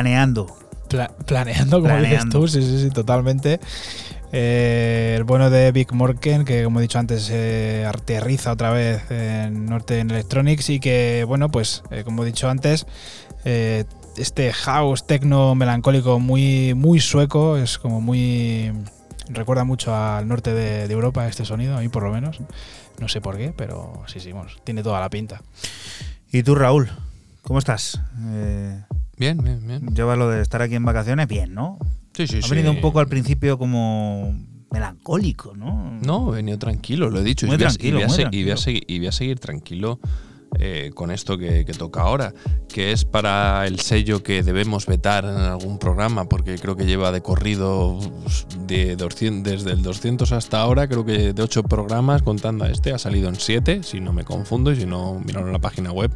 [0.04, 0.48] Planeando.
[0.90, 2.40] Pla- planeando, como dices Planeando.
[2.42, 3.60] tú, sí, sí, sí, totalmente.
[4.34, 9.02] Eh, el bueno de Big Morken, que como he dicho antes, se aterriza otra vez
[9.10, 12.86] en Northern Electronics y que, bueno, pues eh, como he dicho antes,
[13.46, 13.86] eh,
[14.18, 18.72] este house techno melancólico muy, muy sueco, es como muy...
[19.30, 22.40] Recuerda mucho al norte de, de Europa este sonido, a mí por lo menos.
[23.00, 25.42] No sé por qué, pero sí, sí, vamos, tiene toda la pinta.
[26.32, 26.92] ¿Y tú, Raúl?
[27.42, 28.02] ¿Cómo estás?
[28.34, 28.82] Eh,
[29.16, 29.96] Bien, bien, bien.
[29.96, 31.78] llevas lo de estar aquí en vacaciones bien, ¿no?
[32.14, 32.50] Sí, sí, ha sí.
[32.52, 34.34] venido un poco al principio como
[34.72, 35.92] melancólico, ¿no?
[36.02, 37.46] No, he venido tranquilo, lo he dicho.
[37.48, 39.12] Muy y voy a- tranquilo, y voy a, y voy a seguir, y voy a
[39.12, 40.00] seguir tranquilo
[40.60, 42.32] eh, con esto que, que toca ahora,
[42.70, 47.12] que es para el sello que debemos vetar en algún programa, porque creo que lleva
[47.12, 48.00] de corrido
[48.68, 52.94] de 200 desde el 200 hasta ahora, creo que de 8 programas, contando a este,
[52.94, 56.12] ha salido en 7, si no me confundo y si no, miraron la página web.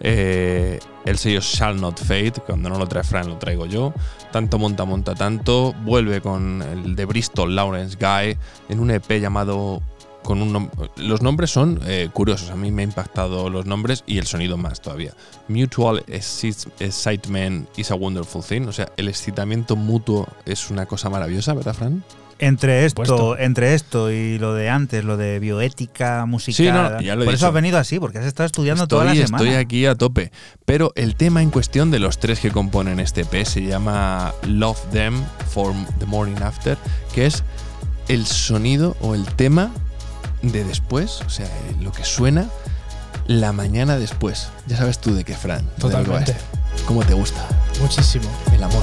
[0.00, 3.92] Eh, el sello Shall Not Fade, cuando no lo trae Fran lo traigo yo.
[4.32, 5.72] Tanto monta, monta tanto.
[5.84, 8.36] Vuelve con el de Bristol Lawrence Guy
[8.68, 9.82] en un EP llamado.
[10.22, 14.04] Con un nom- los nombres son eh, curiosos, a mí me ha impactado los nombres
[14.06, 15.12] y el sonido más todavía.
[15.48, 21.10] Mutual Exci- Excitement is a Wonderful Thing, o sea, el excitamiento mutuo es una cosa
[21.10, 22.02] maravillosa, ¿verdad, Fran?
[22.46, 26.54] Entre esto, entre esto y lo de antes, lo de bioética musical.
[26.54, 28.98] Sí, no, ya lo he por eso has venido así, porque has estado estudiando estoy,
[29.00, 29.44] toda la semana.
[29.44, 30.30] Estoy aquí a tope.
[30.66, 34.78] Pero el tema en cuestión de los tres que componen este EP se llama Love
[34.92, 36.76] Them for the Morning After,
[37.14, 37.44] que es
[38.08, 39.70] el sonido o el tema
[40.42, 42.50] de después, o sea, eh, lo que suena
[43.26, 44.48] la mañana después.
[44.66, 45.64] Ya sabes tú de qué, Fran.
[45.64, 46.32] de Totalmente.
[46.32, 46.44] esto.
[46.86, 47.40] ¿Cómo te gusta
[47.80, 48.28] Muchísimo.
[48.54, 48.82] el amor?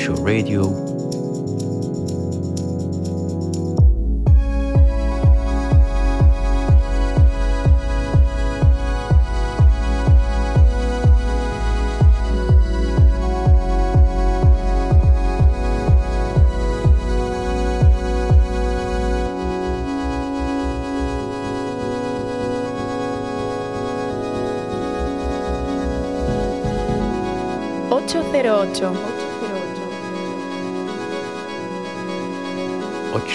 [0.00, 0.90] Future Radio
[28.80, 29.09] Mucho.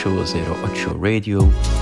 [0.06, 1.75] 208 Radio.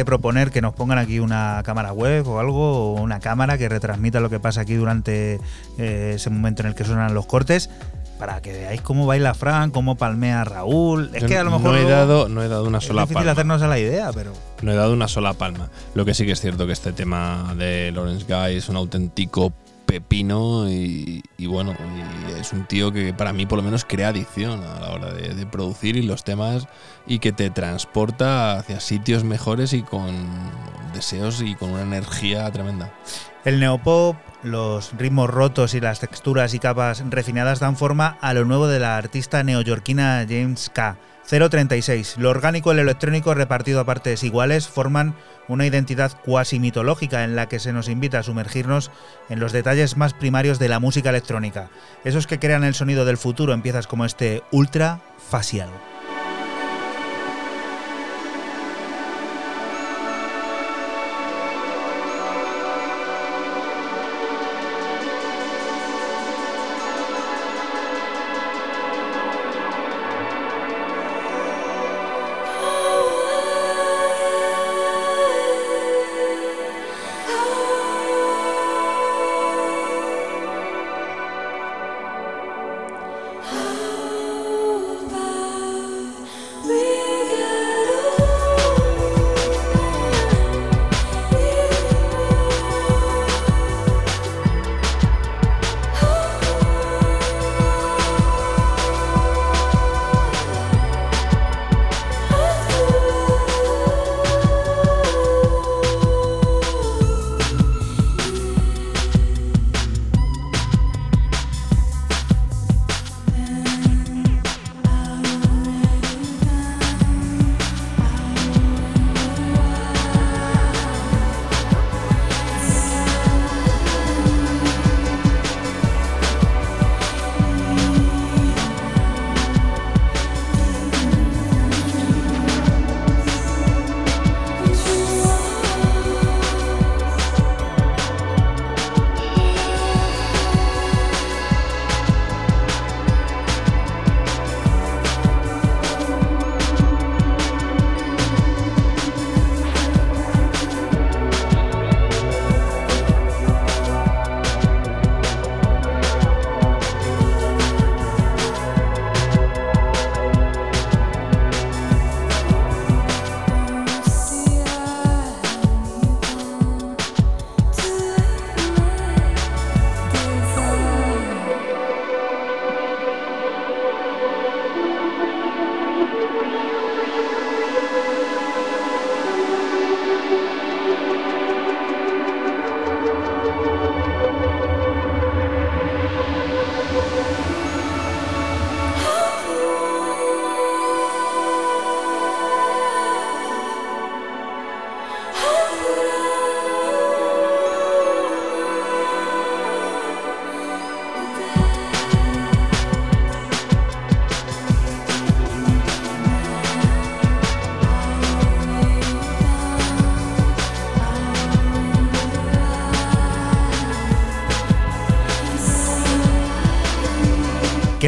[0.00, 3.68] Que proponer que nos pongan aquí una cámara web o algo, o una cámara que
[3.68, 5.38] retransmita lo que pasa aquí durante
[5.78, 7.68] eh, ese momento en el que suenan los cortes
[8.18, 11.10] para que veáis cómo baila Fran, cómo palmea Raúl.
[11.14, 13.16] Es que a lo mejor no he dado, no he dado una es sola difícil
[13.16, 13.32] palma.
[13.32, 14.32] hacernos a la idea, pero
[14.62, 15.70] No he dado una sola palma.
[15.94, 19.52] Lo que sí que es cierto que este tema de Lawrence Guy es un auténtico
[19.86, 21.74] pepino y, y bueno,
[22.36, 25.12] y es un tío que para mí por lo menos crea adicción a la hora
[25.12, 26.68] de, de producir y los temas
[27.10, 30.28] y que te transporta hacia sitios mejores y con
[30.94, 32.94] deseos y con una energía tremenda.
[33.44, 34.14] El neopop,
[34.44, 38.78] los ritmos rotos y las texturas y capas refinadas dan forma a lo nuevo de
[38.78, 40.98] la artista neoyorquina James K.
[41.28, 42.16] 036.
[42.18, 45.16] Lo orgánico y lo electrónico repartido a partes iguales forman
[45.48, 48.92] una identidad cuasi mitológica en la que se nos invita a sumergirnos
[49.28, 51.70] en los detalles más primarios de la música electrónica.
[52.04, 55.70] Esos que crean el sonido del futuro en piezas como este Ultra Facial.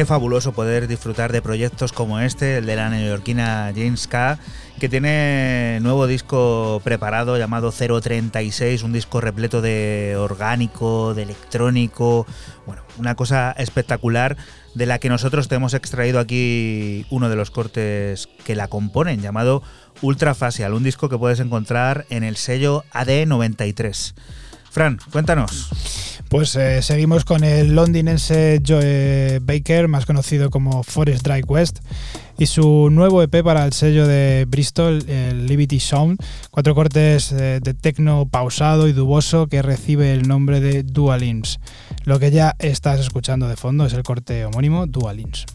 [0.05, 4.39] Fabuloso poder disfrutar de proyectos como este, el de la neoyorquina James K.,
[4.79, 12.25] que tiene nuevo disco preparado llamado 036, un disco repleto de orgánico, de electrónico,
[12.65, 14.35] bueno, una cosa espectacular
[14.73, 19.21] de la que nosotros te hemos extraído aquí uno de los cortes que la componen,
[19.21, 19.63] llamado
[20.01, 24.13] Ultra Facial, un disco que puedes encontrar en el sello AD93.
[24.71, 25.69] Fran, cuéntanos.
[26.33, 31.81] Pues eh, seguimos con el londinense Joe Baker, más conocido como Forest Drive West,
[32.39, 36.17] y su nuevo EP para el sello de Bristol, el Liberty Sound.
[36.49, 41.59] Cuatro cortes eh, de tecno pausado y duboso que recibe el nombre de Dualins.
[42.03, 45.45] Lo que ya estás escuchando de fondo es el corte homónimo Dualins.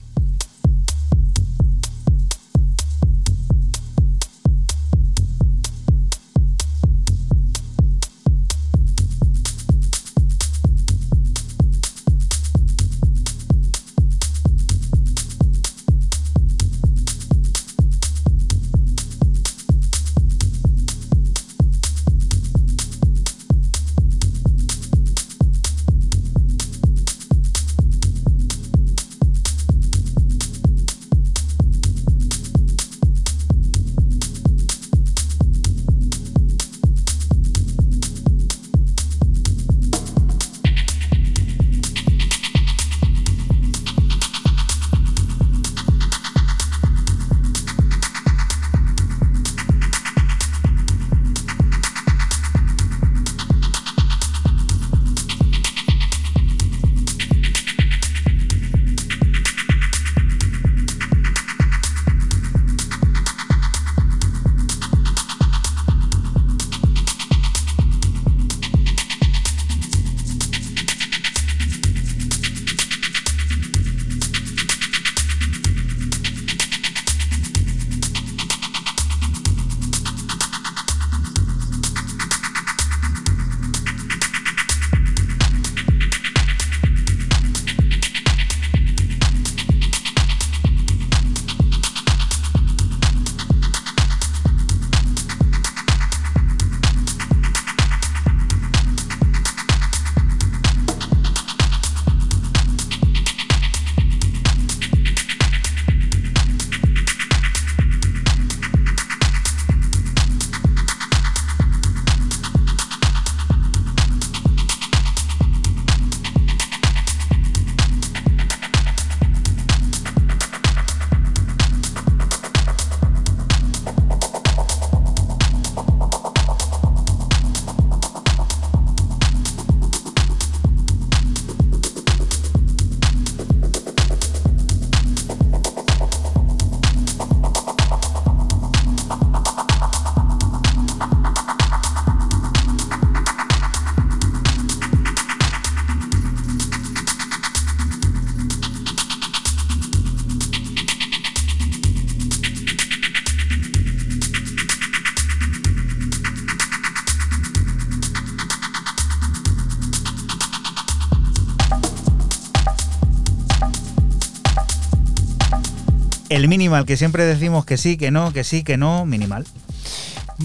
[166.39, 169.45] El minimal, que siempre decimos que sí, que no, que sí, que no, minimal.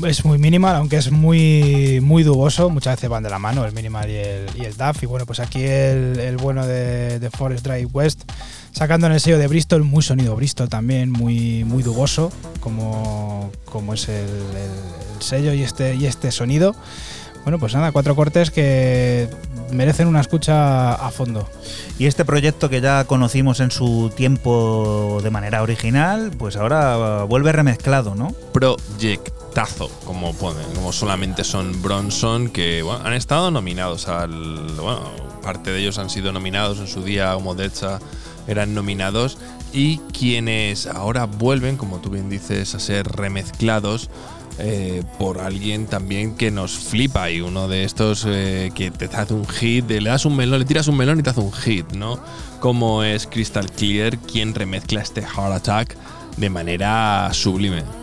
[0.08, 2.72] Es muy minimal, aunque es muy, muy duboso.
[2.72, 5.04] Muchas veces van de la mano el minimal y el, y el DAF.
[5.04, 8.24] Y bueno, pues aquí el, el bueno de, Forest Drive West,
[8.72, 13.94] sacando en el sello de Bristol, muy sonido Bristol también, muy, muy duboso, como, como
[13.94, 16.76] es el, el, sello y este, y este sonido.
[17.44, 19.30] Bueno, pues nada, cuatro cortes que
[19.72, 21.48] merecen una escucha a fondo.
[22.00, 27.52] Y este proyecto que ya conocimos en su tiempo de manera original, pues ahora vuelve
[27.52, 28.34] remezclado, ¿no?
[28.52, 34.72] Proyectazo, como ponen, como solamente son Bronson, que han estado nominados al.
[34.76, 35.02] Bueno,
[35.44, 38.00] parte de ellos han sido nominados en su día, como Decha
[38.48, 39.38] eran nominados,
[39.72, 44.10] y quienes ahora vuelven, como tú bien dices, a ser remezclados
[44.60, 49.34] eh, por alguien también que nos flipa y uno de estos eh, que te hace
[49.34, 51.92] un hit, le das un melón, le tiras un melón y te hace un hit,
[51.94, 52.20] ¿no?
[52.60, 55.98] Como es Crystal Clear quien remezcla este Heart Attack
[56.38, 58.03] de manera sublime.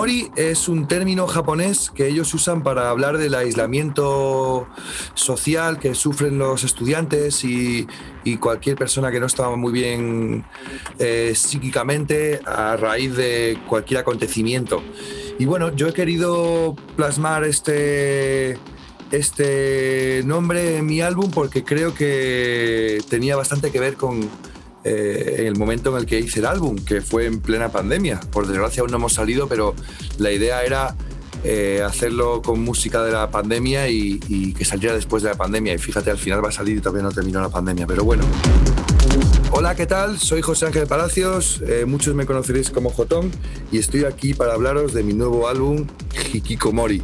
[0.00, 4.66] Hikikomori es un término japonés que ellos usan para hablar del aislamiento
[5.14, 7.86] social que sufren los estudiantes y,
[8.38, 10.44] cualquier persona que no estaba muy bien
[10.98, 14.82] eh, psíquicamente a raíz de cualquier acontecimiento.
[15.38, 18.56] Y bueno, yo he querido plasmar este,
[19.10, 24.28] este nombre en mi álbum porque creo que tenía bastante que ver con,
[24.92, 28.18] eh, en el momento en el que hice el álbum, que fue en plena pandemia.
[28.32, 29.76] Por desgracia aún no hemos salido, pero
[30.18, 30.96] la idea era
[31.44, 34.18] eh, hacerlo con música de la pandemia y,
[34.52, 35.74] que saliera después de la pandemia.
[35.74, 38.24] Y fíjate, al final va a salir y todavía no terminó la pandemia, pero bueno.
[39.52, 40.18] Hola, ¿qué tal?
[40.18, 43.30] Soy José Ángel Palacios, eh, muchos me conoceréis como Jotón
[43.70, 45.86] y estoy aquí para hablaros de mi nuevo álbum
[46.32, 47.02] Hikikomori,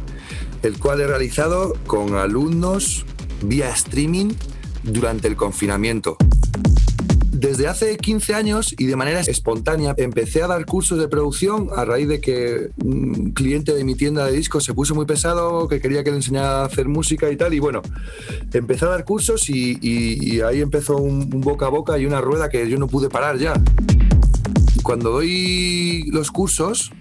[0.61, 3.05] el cual he realizado con alumnos
[3.43, 4.33] vía streaming
[4.83, 6.17] durante el confinamiento.
[7.37, 11.85] Desde hace 15 años y de manera espontánea empecé a dar cursos de producción a
[11.85, 15.79] raíz de que un cliente de mi tienda de discos se puso muy pesado, que
[15.79, 17.53] quería que le enseñara a hacer música y tal.
[17.53, 17.83] Y bueno,
[18.51, 22.49] empecé a dar cursos y, ahí empezó un, un, boca a boca y una rueda
[22.49, 23.53] que yo no pude parar ya.
[24.81, 26.91] Cuando doy los cursos,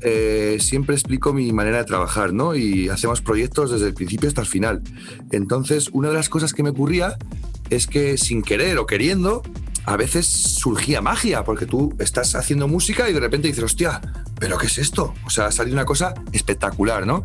[0.00, 2.54] eh, siempre explico mi manera de trabajar, ¿no?
[2.54, 4.82] Y hacemos proyectos desde el principio hasta el final.
[5.30, 7.16] Entonces, una de las cosas que me ocurría
[7.70, 9.42] es que sin querer o queriendo,
[9.88, 14.02] a veces surgía magia, porque tú estás haciendo música y de repente dices, hostia,
[14.38, 15.14] ¿pero qué es esto?
[15.24, 17.24] O sea, ha salido una cosa espectacular, ¿no?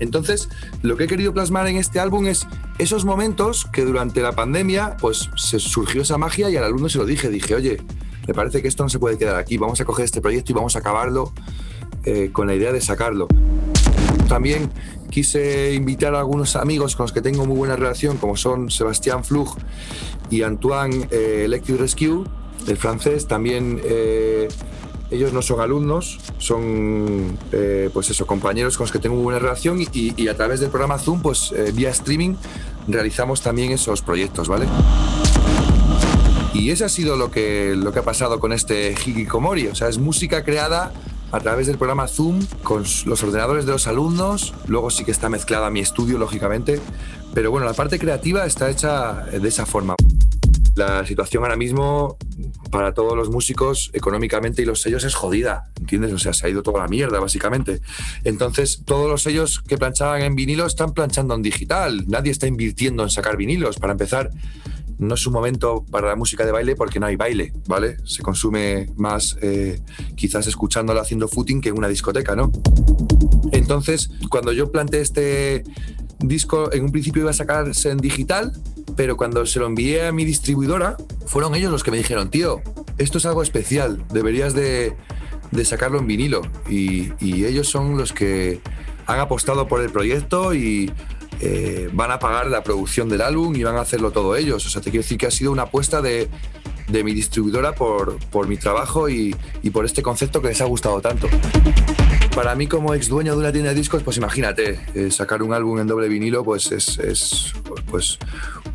[0.00, 0.48] Entonces,
[0.82, 2.48] lo que he querido plasmar en este álbum es
[2.78, 6.98] esos momentos que durante la pandemia, pues se surgió esa magia y al alumno se
[6.98, 7.80] lo dije, dije, oye,
[8.26, 10.54] me parece que esto no se puede quedar aquí, vamos a coger este proyecto y
[10.56, 11.32] vamos a acabarlo
[12.04, 13.28] eh, con la idea de sacarlo.
[14.30, 14.70] También
[15.10, 19.24] quise invitar a algunos amigos con los que tengo muy buena relación, como son Sebastián
[19.24, 19.56] Flug
[20.30, 22.22] y Antoine eh, Electric Rescue,
[22.68, 23.26] el francés.
[23.26, 24.46] También eh,
[25.10, 29.40] ellos no son alumnos, son eh, pues eso, compañeros con los que tengo muy buena
[29.40, 32.36] relación y, a través del programa Zoom, pues eh, vía streaming,
[32.86, 34.66] realizamos también esos proyectos, ¿vale?
[36.54, 39.88] Y eso ha sido lo que, lo que ha pasado con este Hikikomori, o sea,
[39.88, 40.92] es música creada
[41.32, 45.28] a través del programa Zoom con los ordenadores de los alumnos, luego sí que está
[45.28, 46.80] mezclada mi estudio, lógicamente,
[47.34, 49.94] pero bueno, la parte creativa está hecha de esa forma.
[50.74, 52.16] La situación ahora mismo
[52.70, 56.12] para todos los músicos económicamente y los sellos es jodida, ¿entiendes?
[56.12, 57.80] O sea, se ha ido toda la mierda, básicamente.
[58.24, 62.04] Entonces, todos los sellos que planchaban en vinilo están planchando en digital.
[62.06, 63.78] Nadie está invirtiendo en sacar vinilos.
[63.78, 64.30] Para empezar,
[65.00, 67.96] no es un momento para la música de baile porque no hay baile, ¿vale?
[68.04, 69.80] Se consume más eh,
[70.14, 72.52] quizás escuchándola haciendo footing que en una discoteca, ¿no?
[73.50, 75.64] Entonces, cuando yo planteé este
[76.18, 78.52] disco, en un principio iba a sacarse en digital,
[78.94, 82.60] pero cuando se lo envié a mi distribuidora, fueron ellos los que me dijeron, tío,
[82.98, 84.94] esto es algo especial, deberías de,
[85.64, 86.42] sacarlo en vinilo.
[86.68, 88.60] Y ellos son los que
[89.06, 90.92] han apostado por el proyecto y
[91.42, 94.66] eh, van a pagar la producción del álbum y van a hacerlo todo ellos.
[94.66, 96.28] O sea, te quiero decir que ha sido una apuesta de,
[96.88, 99.34] mi distribuidora por, por mi trabajo y,
[99.72, 101.28] por este concepto que les ha gustado tanto.
[102.34, 105.52] Para mí como ex dueño de una tienda de discos, pues imagínate, eh, sacar un
[105.52, 107.52] álbum en doble vinilo pues es,
[107.90, 108.18] pues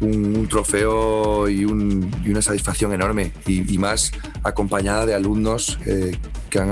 [0.02, 4.12] un, trofeo y, una satisfacción enorme y, más
[4.44, 6.18] acompañada de alumnos eh,
[6.50, 6.72] que han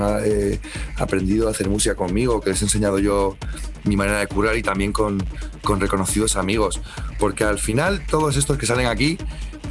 [0.96, 3.36] aprendido a hacer música conmigo, que les he enseñado yo
[3.84, 5.22] mi manera de curar y también con,
[5.62, 6.80] con reconocidos amigos.
[7.18, 9.18] Porque al final todos estos que salen aquí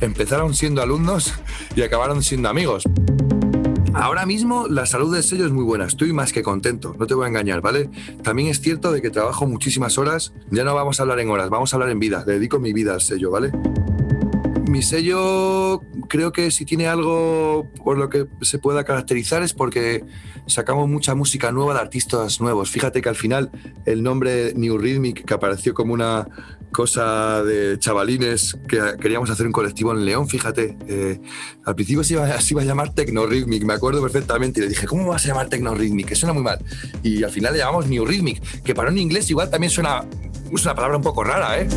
[0.02, 1.34] empezaron siendo alumnos
[1.76, 2.84] y acabaron siendo amigos.
[3.94, 7.14] Ahora mismo la salud del sello es muy buena, estoy más que contento, no te
[7.14, 7.92] voy a engañar, ¿vale?
[8.24, 11.50] También es cierto de que trabajo muchísimas horas, ya no vamos a hablar en horas,
[11.52, 13.52] vamos a hablar en vida, dedico mi vida al sello, ¿vale?
[14.74, 20.04] Mi sello creo que si tiene algo por lo que se pueda caracterizar es porque
[20.48, 22.72] sacamos mucha música nueva de artistas nuevos.
[22.72, 23.52] Fíjate que al final
[23.86, 26.28] el nombre New Rhythmic, que apareció como una
[26.72, 31.22] cosa de chavalines que queríamos hacer un colectivo en León, fíjate, eh,
[31.66, 34.88] al principio se iba, iba, a llamar Techno Rhythmic, me acuerdo perfectamente, y le dije,
[34.88, 36.08] ¿cómo vas a llamar Techno Rhythmic?
[36.08, 36.58] Que suena muy mal.
[37.04, 40.04] Y al final le llamamos New Rhythmic, que para un inglés igual también suena,
[40.52, 41.68] es una palabra un poco rara, ¿eh?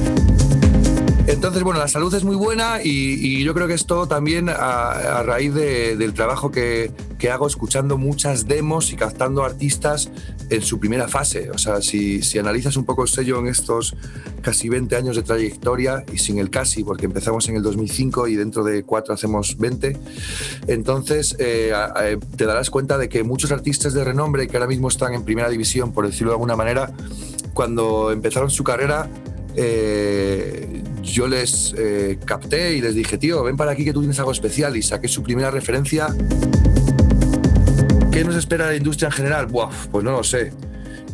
[1.27, 5.53] Entonces, bueno, la salud es muy buena y, yo creo que esto también a, raíz
[5.53, 6.93] del trabajo que,
[7.29, 10.09] hago escuchando muchas demos y captando artistas
[10.51, 11.51] en su primera fase.
[11.51, 13.97] O sea, si, analizas un poco el sello en estos
[14.41, 18.37] casi 20 años de trayectoria y sin el casi, porque empezamos en el 2005 y
[18.37, 19.99] dentro de cuatro hacemos 20,
[20.69, 21.73] entonces eh,
[22.37, 25.49] te darás cuenta de que muchos artistas de renombre que ahora mismo están en primera
[25.49, 26.93] división, por decirlo de alguna manera,
[27.53, 29.11] cuando empezaron su carrera,
[29.57, 34.19] eh, yo les eh, capté y les dije, tío, ven para aquí que tú tienes
[34.19, 36.09] algo especial y saqué su primera referencia.
[38.13, 39.47] ¿Qué nos espera la industria en general?
[39.47, 40.53] Buah, pues no lo sé.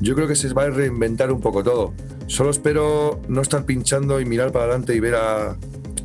[0.01, 1.95] Yo creo que se va a reinventar un poco todo.
[2.27, 5.57] Solo espero no estar pinchando y mirar para adelante y ver a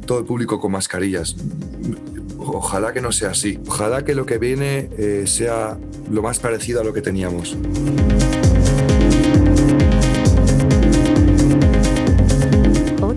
[0.05, 1.35] todo el público con mascarillas.
[2.38, 3.59] Ojalá que no sea así.
[3.68, 5.77] Ojalá que lo que viene eh, sea
[6.11, 7.57] lo más parecido a lo que teníamos.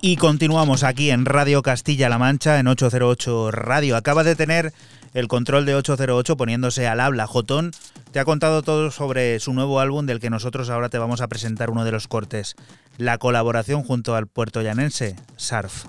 [0.00, 3.96] Y continuamos aquí en Radio Castilla-La Mancha, en 808 Radio.
[3.96, 4.72] Acaba de tener
[5.12, 7.26] el control de 808 poniéndose al habla.
[7.26, 7.72] Jotón
[8.12, 11.26] te ha contado todo sobre su nuevo álbum del que nosotros ahora te vamos a
[11.26, 12.54] presentar uno de los cortes.
[12.96, 15.86] La colaboración junto al puertoyanense, Sarf.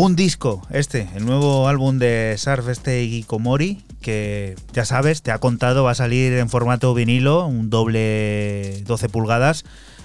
[0.00, 5.40] Un disco, este, el nuevo álbum de Surf, este Gikomori, que ya sabes, te ha
[5.40, 9.64] contado, va a salir en formato vinilo, un doble 12 pulgadas.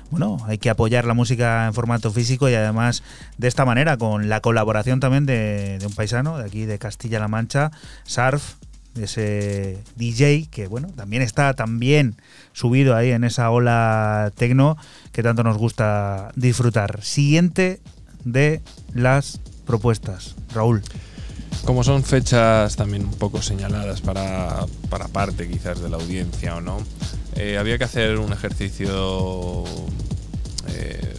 [0.10, 3.04] Bueno, hay que apoyar la música en formato físico y además
[3.38, 7.70] de esta manera, con la colaboración también de, un paisano de aquí de Castilla-La Mancha,
[8.04, 8.56] Surf,
[9.00, 12.16] ese DJ que bueno, también está también
[12.52, 14.76] subido ahí en esa ola tecno
[15.12, 17.04] que tanto nos gusta disfrutar.
[17.04, 17.80] Siguiente
[18.26, 18.64] de
[18.96, 20.36] las propuestas.
[20.54, 20.82] Raúl.
[21.66, 26.62] Como son fechas también un poco señaladas para, para parte quizás de la audiencia o
[26.62, 26.80] no,
[27.36, 29.64] eh, había que hacer un ejercicio
[30.68, 31.16] eh,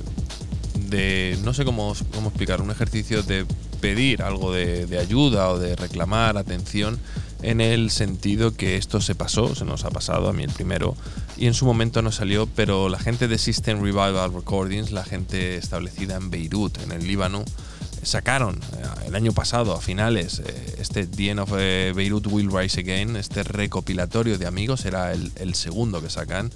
[0.74, 3.46] de, no sé cómo, cómo explicar, un ejercicio de
[3.80, 6.98] pedir algo de, de ayuda o de reclamar atención
[7.44, 10.96] en el sentido que esto se pasó, se nos ha pasado, a mí el primero,
[11.36, 15.56] y en su momento no salió, pero la gente de System Revival Recordings, la gente
[15.56, 17.44] establecida en Beirut, en el Líbano,
[18.04, 22.80] sacaron eh, el año pasado, a finales, eh, este The of eh, Beirut Will Rise
[22.80, 26.50] Again, este recopilatorio de amigos, era el, el segundo que sacan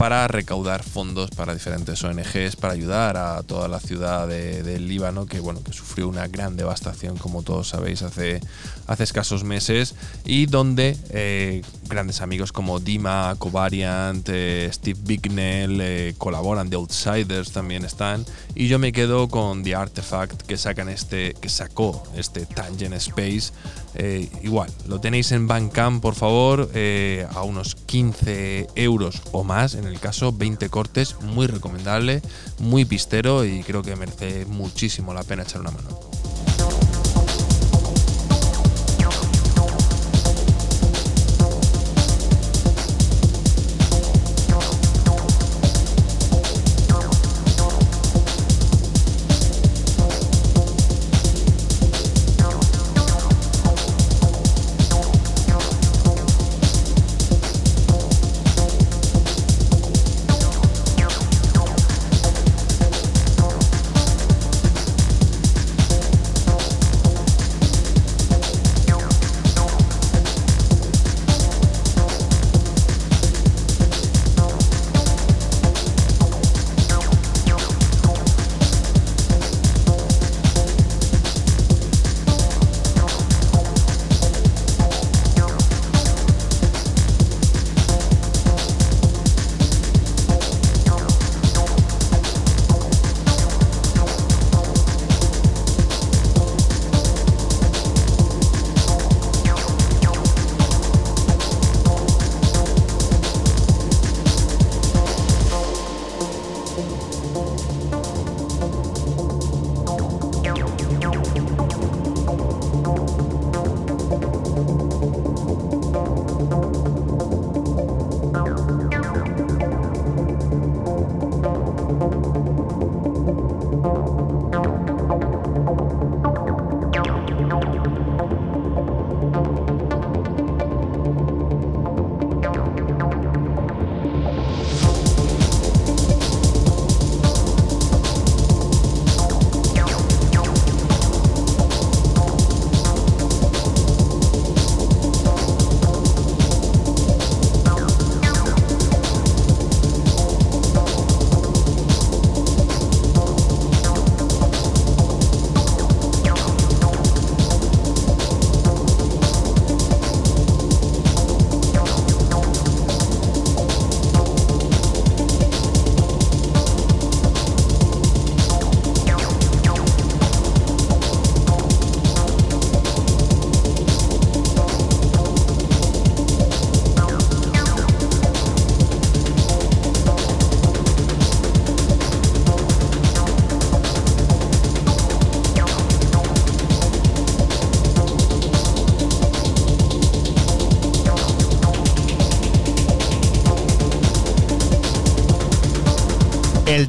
[0.00, 5.26] para recaudar fondos para diferentes ONGs, para ayudar a toda la ciudad del de Líbano,
[5.26, 8.40] que bueno, que sufrió una gran devastación, como todos sabéis, hace,
[8.90, 9.94] hace escasos meses,
[10.24, 17.52] y donde eh, grandes amigos como Dima, Covariant, eh, Steve Bignell eh, colaboran, The Outsiders
[17.52, 18.26] también están,
[18.56, 23.52] y yo me quedo con The Artifact que sacan este, que sacó este Tangent Space.
[24.42, 26.70] Igual, lo tenéis en Bandcamp, por favor,
[27.34, 32.22] a unos 15 euros o más, en el caso 20 cortes, muy recomendable,
[32.58, 36.79] muy pistero y creo que merece muchísimo la pena echar una mano.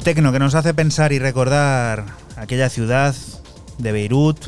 [0.02, 2.04] Tecno que nos hace pensar y recordar
[2.36, 3.14] aquella ciudad
[3.78, 4.38] de Beirut,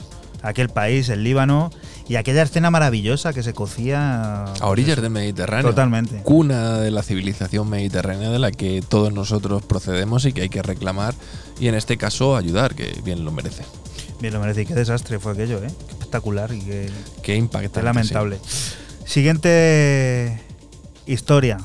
[0.43, 1.70] aquel país, el Líbano,
[2.09, 5.70] y aquella escena maravillosa que se cocía A orillas del Mediterráneo.
[5.70, 6.16] Totalmente.
[6.22, 10.62] Cuna de la civilización mediterránea de la que todos nosotros procedemos y que hay que
[10.62, 11.14] reclamar
[11.59, 13.64] y en este caso ayudar, que bien lo merece.
[14.20, 14.62] Bien lo merece.
[14.62, 15.70] Y qué desastre fue aquello, ¿eh?
[15.86, 16.90] Qué espectacular y qué,
[17.22, 17.81] Qué impactante.
[17.81, 18.39] qué lamentable.
[19.06, 20.43] Siguiente
[21.06, 21.59] historia.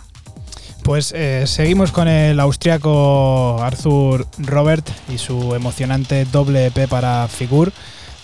[0.89, 7.71] Pues eh, seguimos con el austriaco Arthur Robert y su emocionante doble EP para Figur,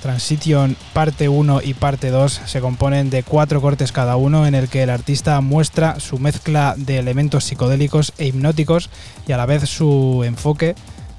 [0.02, 4.68] Transition parte 1 y parte 2 se componen de cuatro cortes cada uno en el
[4.68, 8.90] que el artista muestra su mezcla de elementos psicodélicos e hipnóticos
[9.28, 10.74] y a la vez su enfoque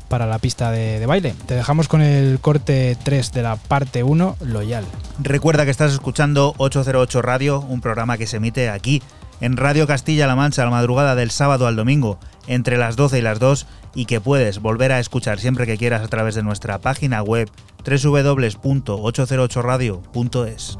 [0.09, 1.37] para la pista de, de baile.
[1.47, 4.85] Te dejamos con el corte 3 de la parte 1, Loyal.
[5.21, 9.01] Recuerda que estás escuchando 808 Radio, un programa que se emite aquí
[9.41, 13.39] en Radio Castilla-La Mancha la madrugada del sábado al domingo, entre las 12 y las
[13.39, 17.23] 2, y que puedes volver a escuchar siempre que quieras a través de nuestra página
[17.23, 17.51] web
[17.85, 20.77] www.808radio.es.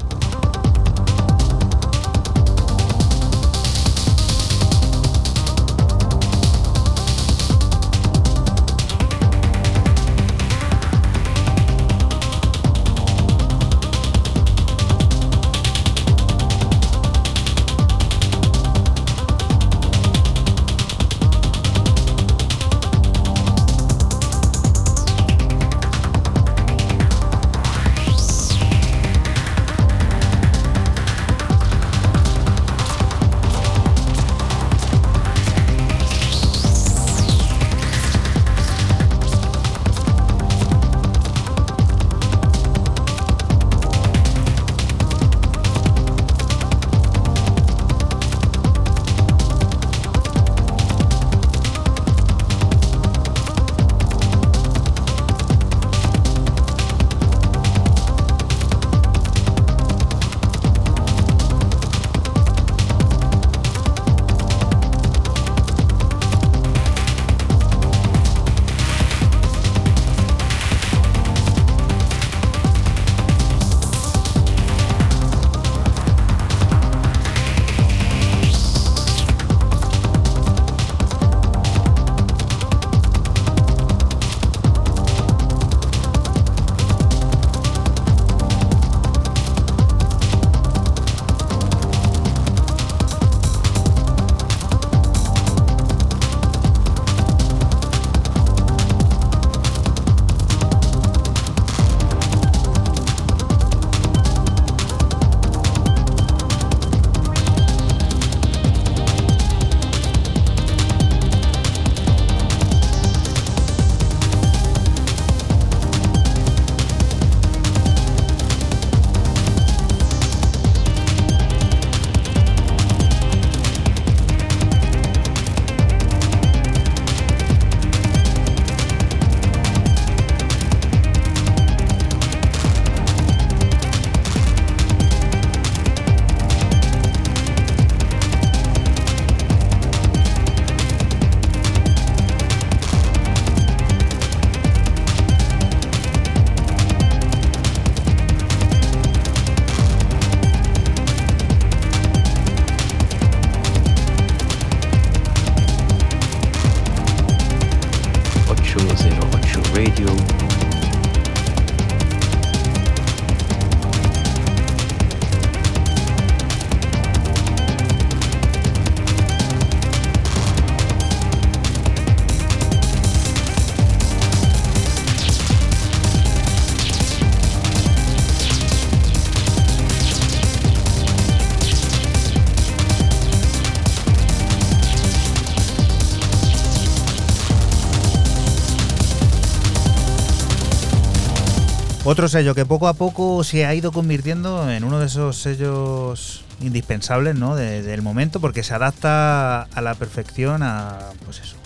[192.17, 196.43] Otro sello que poco a poco se ha ido convirtiendo en uno de esos sellos
[196.61, 197.55] indispensables ¿no?
[197.55, 201.57] del momento porque se adapta a la perfección a pues eso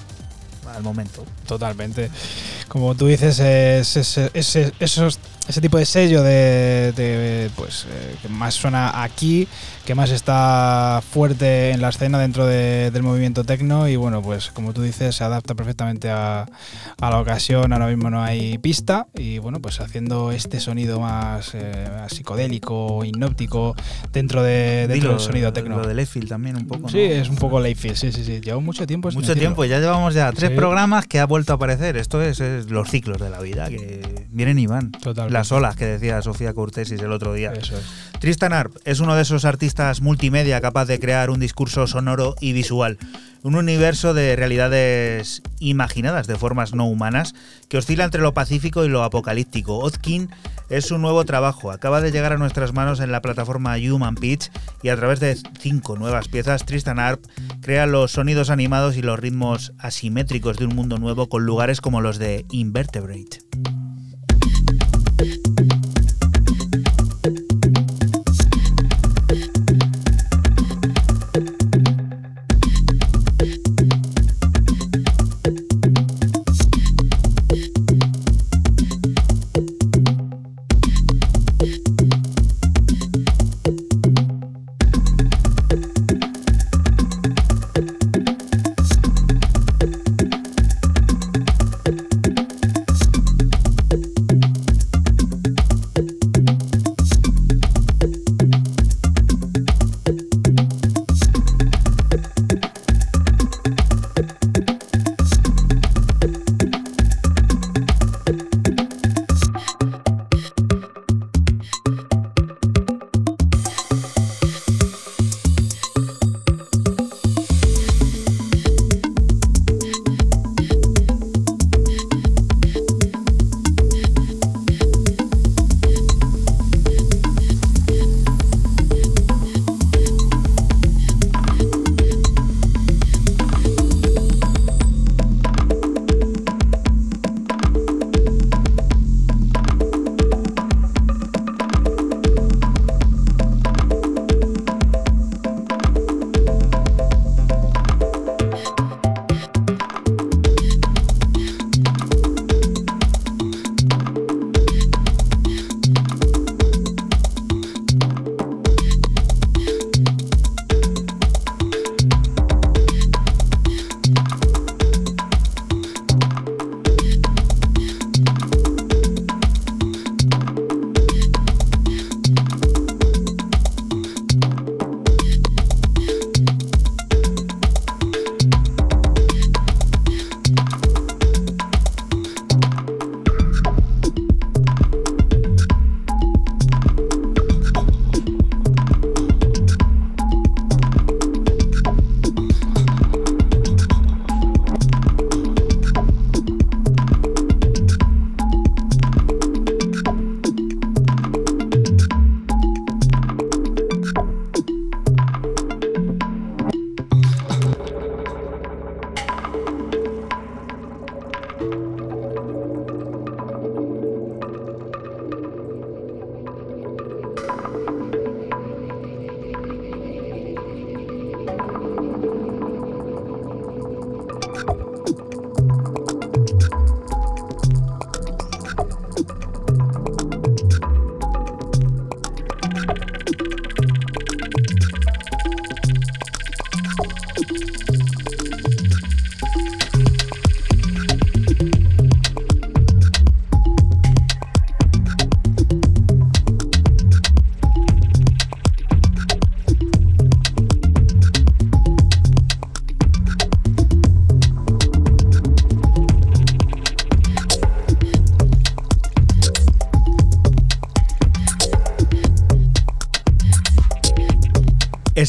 [0.75, 2.11] al momento totalmente
[2.67, 3.95] como tú dices es,
[4.81, 5.19] esos
[5.51, 9.47] ese tipo de sello de, pues eh, que más suena aquí,
[9.85, 14.73] que más está fuerte en la escena dentro del movimiento tecno y bueno, pues como
[14.73, 16.45] tú dices, se adapta perfectamente a,
[16.99, 21.85] la ocasión, ahora mismo no hay pista y bueno, pues haciendo este sonido más, eh,
[22.07, 23.75] psicodélico, hipnóptico
[24.13, 25.79] dentro, de, dentro del sonido tecno.
[25.79, 26.87] Lo de Layfield también un poco.
[26.87, 28.39] Sí, es un poco Layfield, sí, sí, sí.
[28.39, 29.11] Lleva mucho tiempo.
[29.11, 31.97] Mucho tiempo, ya llevamos ya tres programas que ha vuelto a aparecer.
[31.97, 34.91] Esto es, los ciclos de la vida que vienen y van.
[34.91, 37.51] Total las olas que decía Sofía Cortesis el otro día.
[38.19, 42.53] Tristan Arp es uno de esos artistas multimedia capaz de crear un discurso sonoro y
[42.53, 42.99] visual.
[43.41, 47.33] Un universo de realidades imaginadas de formas no humanas
[47.69, 49.79] que oscila entre lo pacífico y lo apocalíptico.
[49.79, 50.29] Ozkin
[50.69, 51.71] es su nuevo trabajo.
[51.71, 54.51] Acaba de llegar a nuestras manos en la plataforma Human Pitch
[54.83, 57.25] y a través de cinco nuevas piezas, Tristan Arp
[57.61, 61.99] crea los sonidos animados y los ritmos asimétricos de un mundo nuevo con lugares como
[61.99, 63.39] los de Invertebrate.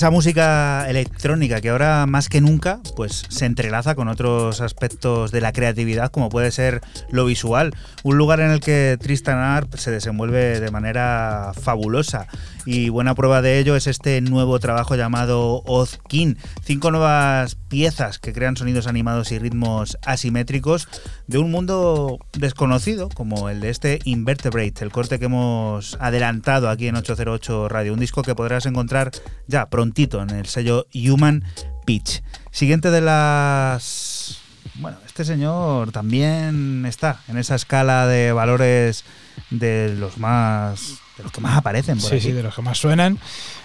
[0.03, 5.41] Esa música electrónica que ahora más que nunca pues se entrelaza con otros aspectos de
[5.41, 6.81] la creatividad como puede ser
[7.13, 7.73] lo visual,
[8.03, 12.27] un lugar en el que Tristan Arp se desenvuelve de manera fabulosa.
[12.67, 16.35] Y buena prueba de ello es este nuevo trabajo llamado Oz King,
[16.73, 20.89] cinco nuevas piezas que crean sonidos animados y ritmos asimétricos
[21.27, 26.89] de un mundo desconocido como el de este Invertebrate, el corte que hemos adelantado aquí
[26.89, 29.11] en 808 Radio, un disco que podrás encontrar
[29.47, 31.45] ya prontito en el sello Human
[31.85, 32.23] Pitch.
[32.51, 34.39] Siguiente de las...
[34.77, 39.05] Bueno, este señor también está en esa escala de valores
[39.51, 41.01] de los más...
[41.19, 42.25] de los que más aparecen por sí, aquí.
[42.29, 43.19] Sí, de los que más suenan.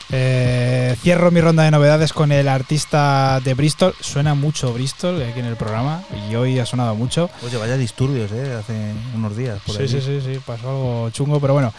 [0.09, 3.93] Eh, cierro mi ronda de novedades con el artista de Bristol.
[3.99, 7.29] Suena mucho Bristol aquí en el programa y hoy ha sonado mucho.
[7.45, 8.53] Oye, vaya disturbios, ¿eh?
[8.57, 9.59] Hace unos días.
[9.65, 9.87] Por sí, ahí.
[9.87, 11.73] sí, sí, sí, pasó algo chungo, pero bueno.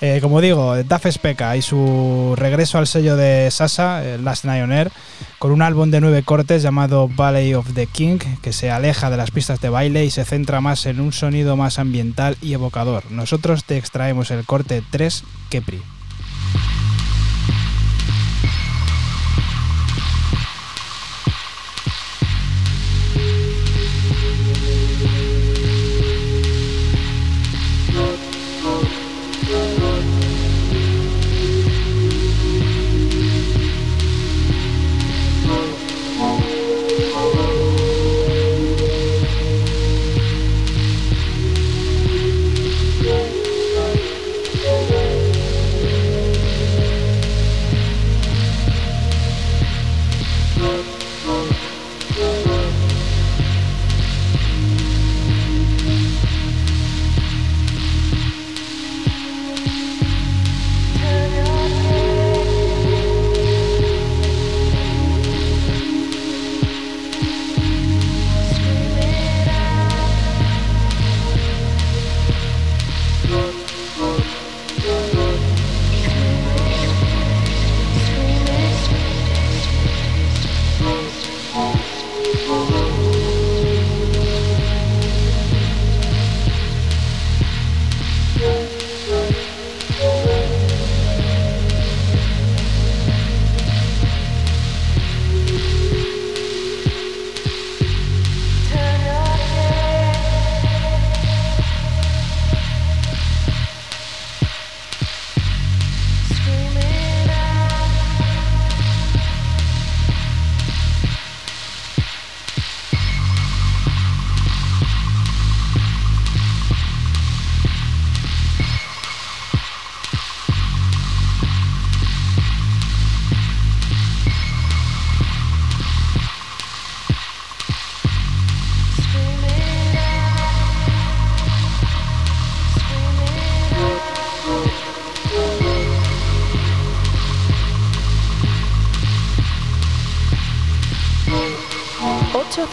[0.00, 4.64] Eh, como digo, Duff Speca y su regreso al sello de Sasa, eh, Last Night
[4.64, 4.90] on Air,
[5.38, 9.16] con un álbum de nueve cortes llamado Ballet of the King, que se aleja de
[9.16, 13.10] las pistas de baile y se centra más en un sonido más ambiental y evocador.
[13.10, 15.82] Nosotros te extraemos el corte 3 Kepri.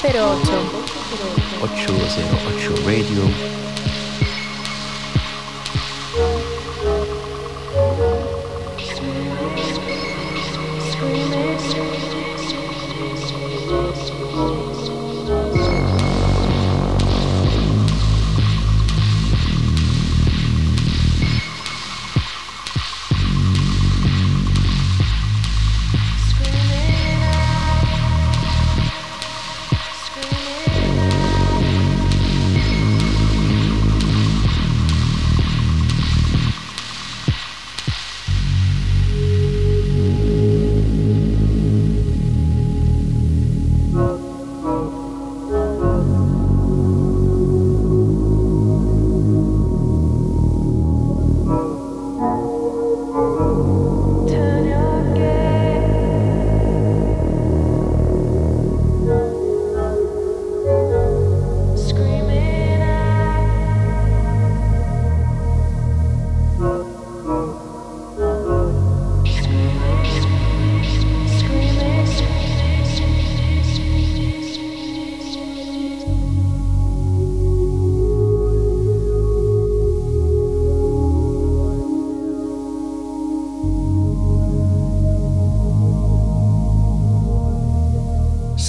[0.02, 0.49] Ocho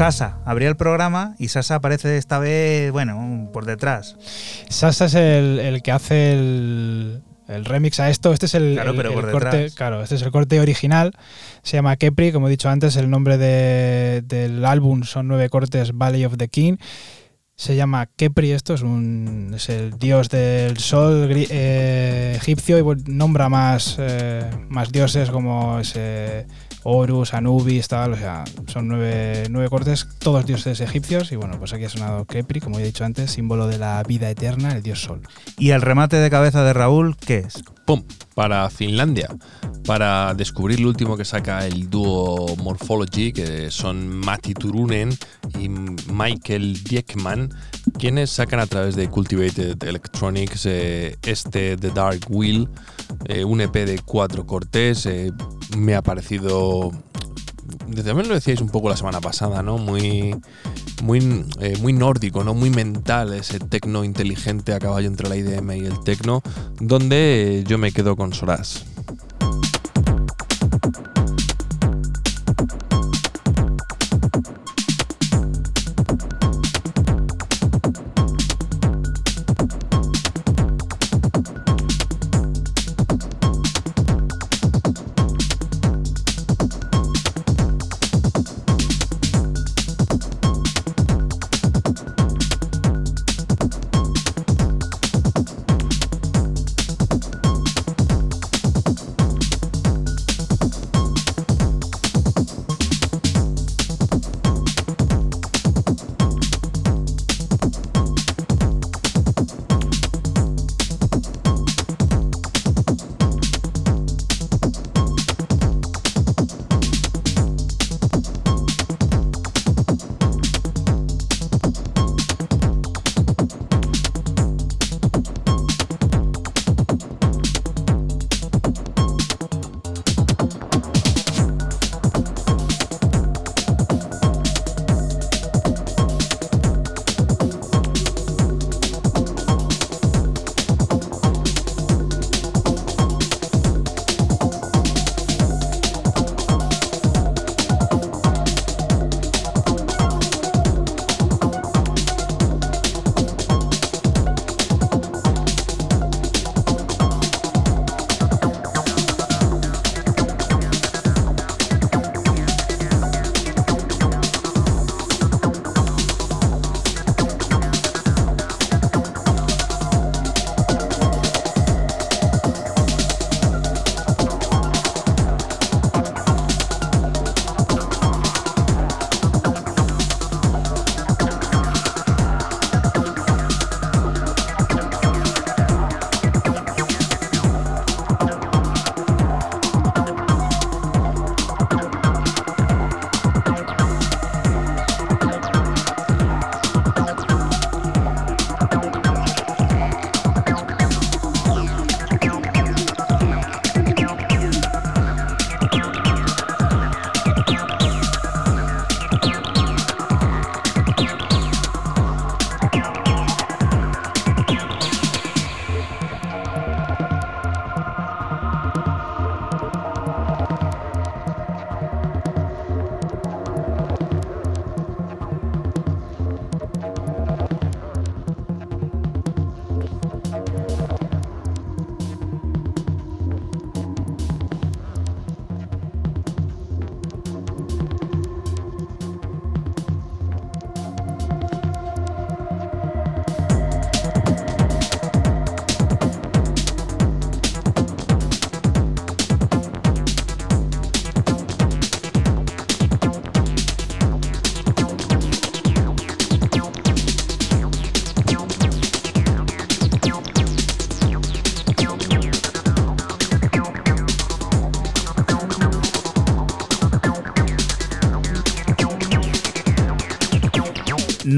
[0.01, 4.17] Sasa abría el programa y Sasa aparece esta vez, bueno, por detrás.
[4.71, 8.33] Sasa es el, el que hace el, el remix a esto.
[8.33, 11.13] Este es el, Claro, el- pero el por corte, claro, este es el corte original.
[11.63, 15.93] Se llama Kepri, como he dicho antes, el nombre de- del álbum son nueve cortes
[15.93, 16.79] Valley of the King.
[17.55, 23.51] Se llama Kepri, esto es un es el dios del sol eh, egipcio y nombra
[23.51, 26.47] más, eh, más dioses como ese
[26.85, 31.73] Horus, Anubis, tal, o sea, son nueve, nueve cortes, todos dioses egipcios y bueno, pues
[31.73, 34.83] aquí ha sonado Kepri, como ya he dicho antes, símbolo de la vida eterna, el
[34.83, 35.21] dios sol.
[35.59, 37.63] ¿Y el remate de cabeza de Raúl qué es?
[37.91, 38.05] ¡Pum!
[38.37, 39.29] Para Finlandia,
[39.85, 45.11] para descubrir lo último que saca el dúo Morphology, que son Matti Turunen
[45.59, 47.53] y Michael Diekman,
[47.99, 52.69] quienes sacan a través de Cultivated Electronics eh, este The Dark Wheel,
[53.25, 55.07] eh, un EP de cuatro cortes.
[55.07, 55.33] eh,
[55.77, 56.93] me ha parecido
[57.97, 59.79] también lo decíais un poco la semana pasada, ¿no?
[59.79, 60.35] Muy,
[61.03, 62.55] muy, eh, muy nórdico, ¿no?
[62.55, 66.43] Muy mental, ese tecno inteligente a caballo entre la IDM y el tecno,
[66.81, 68.85] donde yo me quedo con Soraz.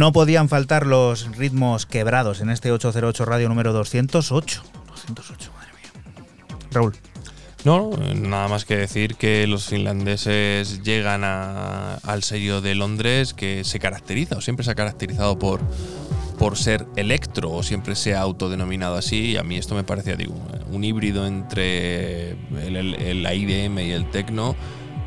[0.03, 4.61] No podían faltar los ritmos quebrados en este 808 radio número 208.
[5.15, 6.25] 208, madre mía.
[6.73, 6.93] Raúl.
[7.63, 13.63] No, nada más que decir que los finlandeses llegan a- al sello de Londres que
[13.63, 15.61] se caracteriza o siempre se ha caracterizado por,
[16.37, 20.17] por ser electro o siempre se ha autodenominado así y a mí esto me parecía
[20.17, 20.35] digo,
[20.73, 24.57] un híbrido entre el, el- el- IDM y el techno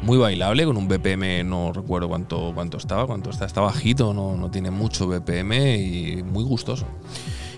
[0.06, 4.38] muy bailable con un BPM no recuerdo cuánto cuánto estaba cuánto está está bajito no,
[4.38, 6.86] no tiene mucho BPM y muy gustoso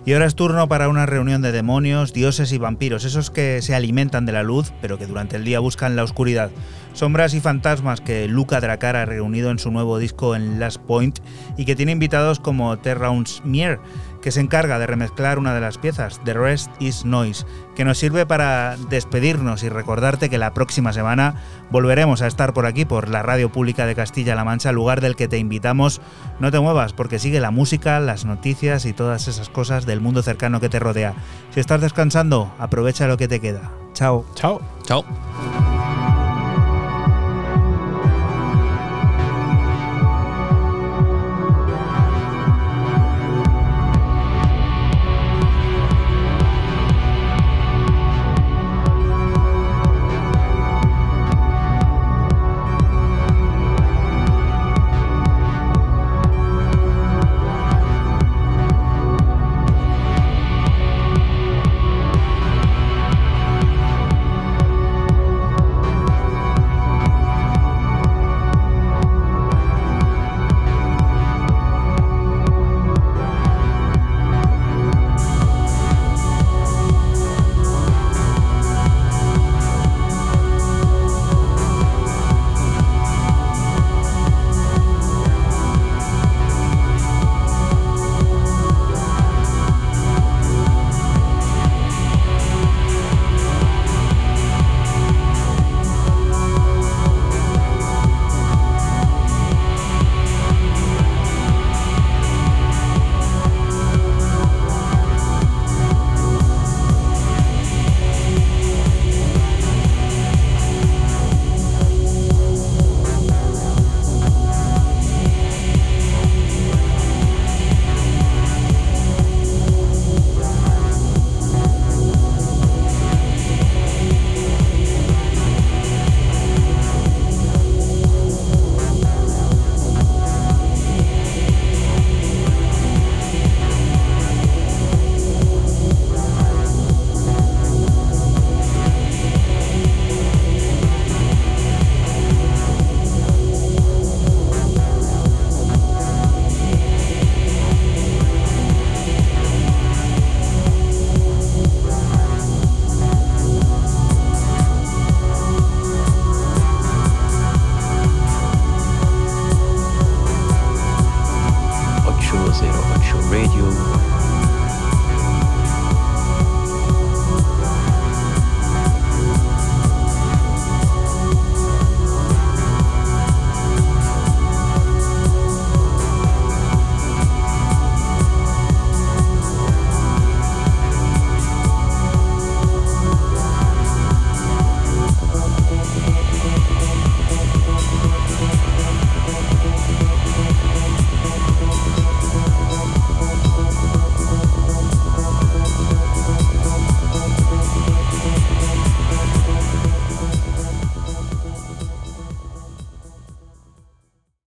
[0.05, 3.75] Y ahora es turno para una reunión de demonios, dioses y vampiros, esos que se
[3.75, 6.49] alimentan de la luz, pero que durante el día buscan la oscuridad.
[6.93, 11.19] Sombras y fantasmas que Luca Dracar ha reunido en su nuevo disco en Last Point
[11.57, 13.81] y que tiene invitados como Terrauns Mier,
[14.21, 17.45] que se encarga de remezclar una de las piezas, The Rest is Noise,
[17.75, 21.35] que nos sirve para despedirnos y recordarte que la próxima semana
[21.69, 25.27] volveremos a estar por aquí, por la Radio Pública de Castilla-La Mancha, lugar del que
[25.27, 26.01] te invitamos.
[26.39, 30.23] No te muevas porque sigue la música, las noticias y todas esas cosas del mundo
[30.23, 31.13] cercano que te rodea.
[31.51, 33.71] Si estás descansando, aprovecha lo que te queda.
[33.93, 34.25] Chao.
[34.35, 34.61] Chao.
[34.83, 35.03] Chao.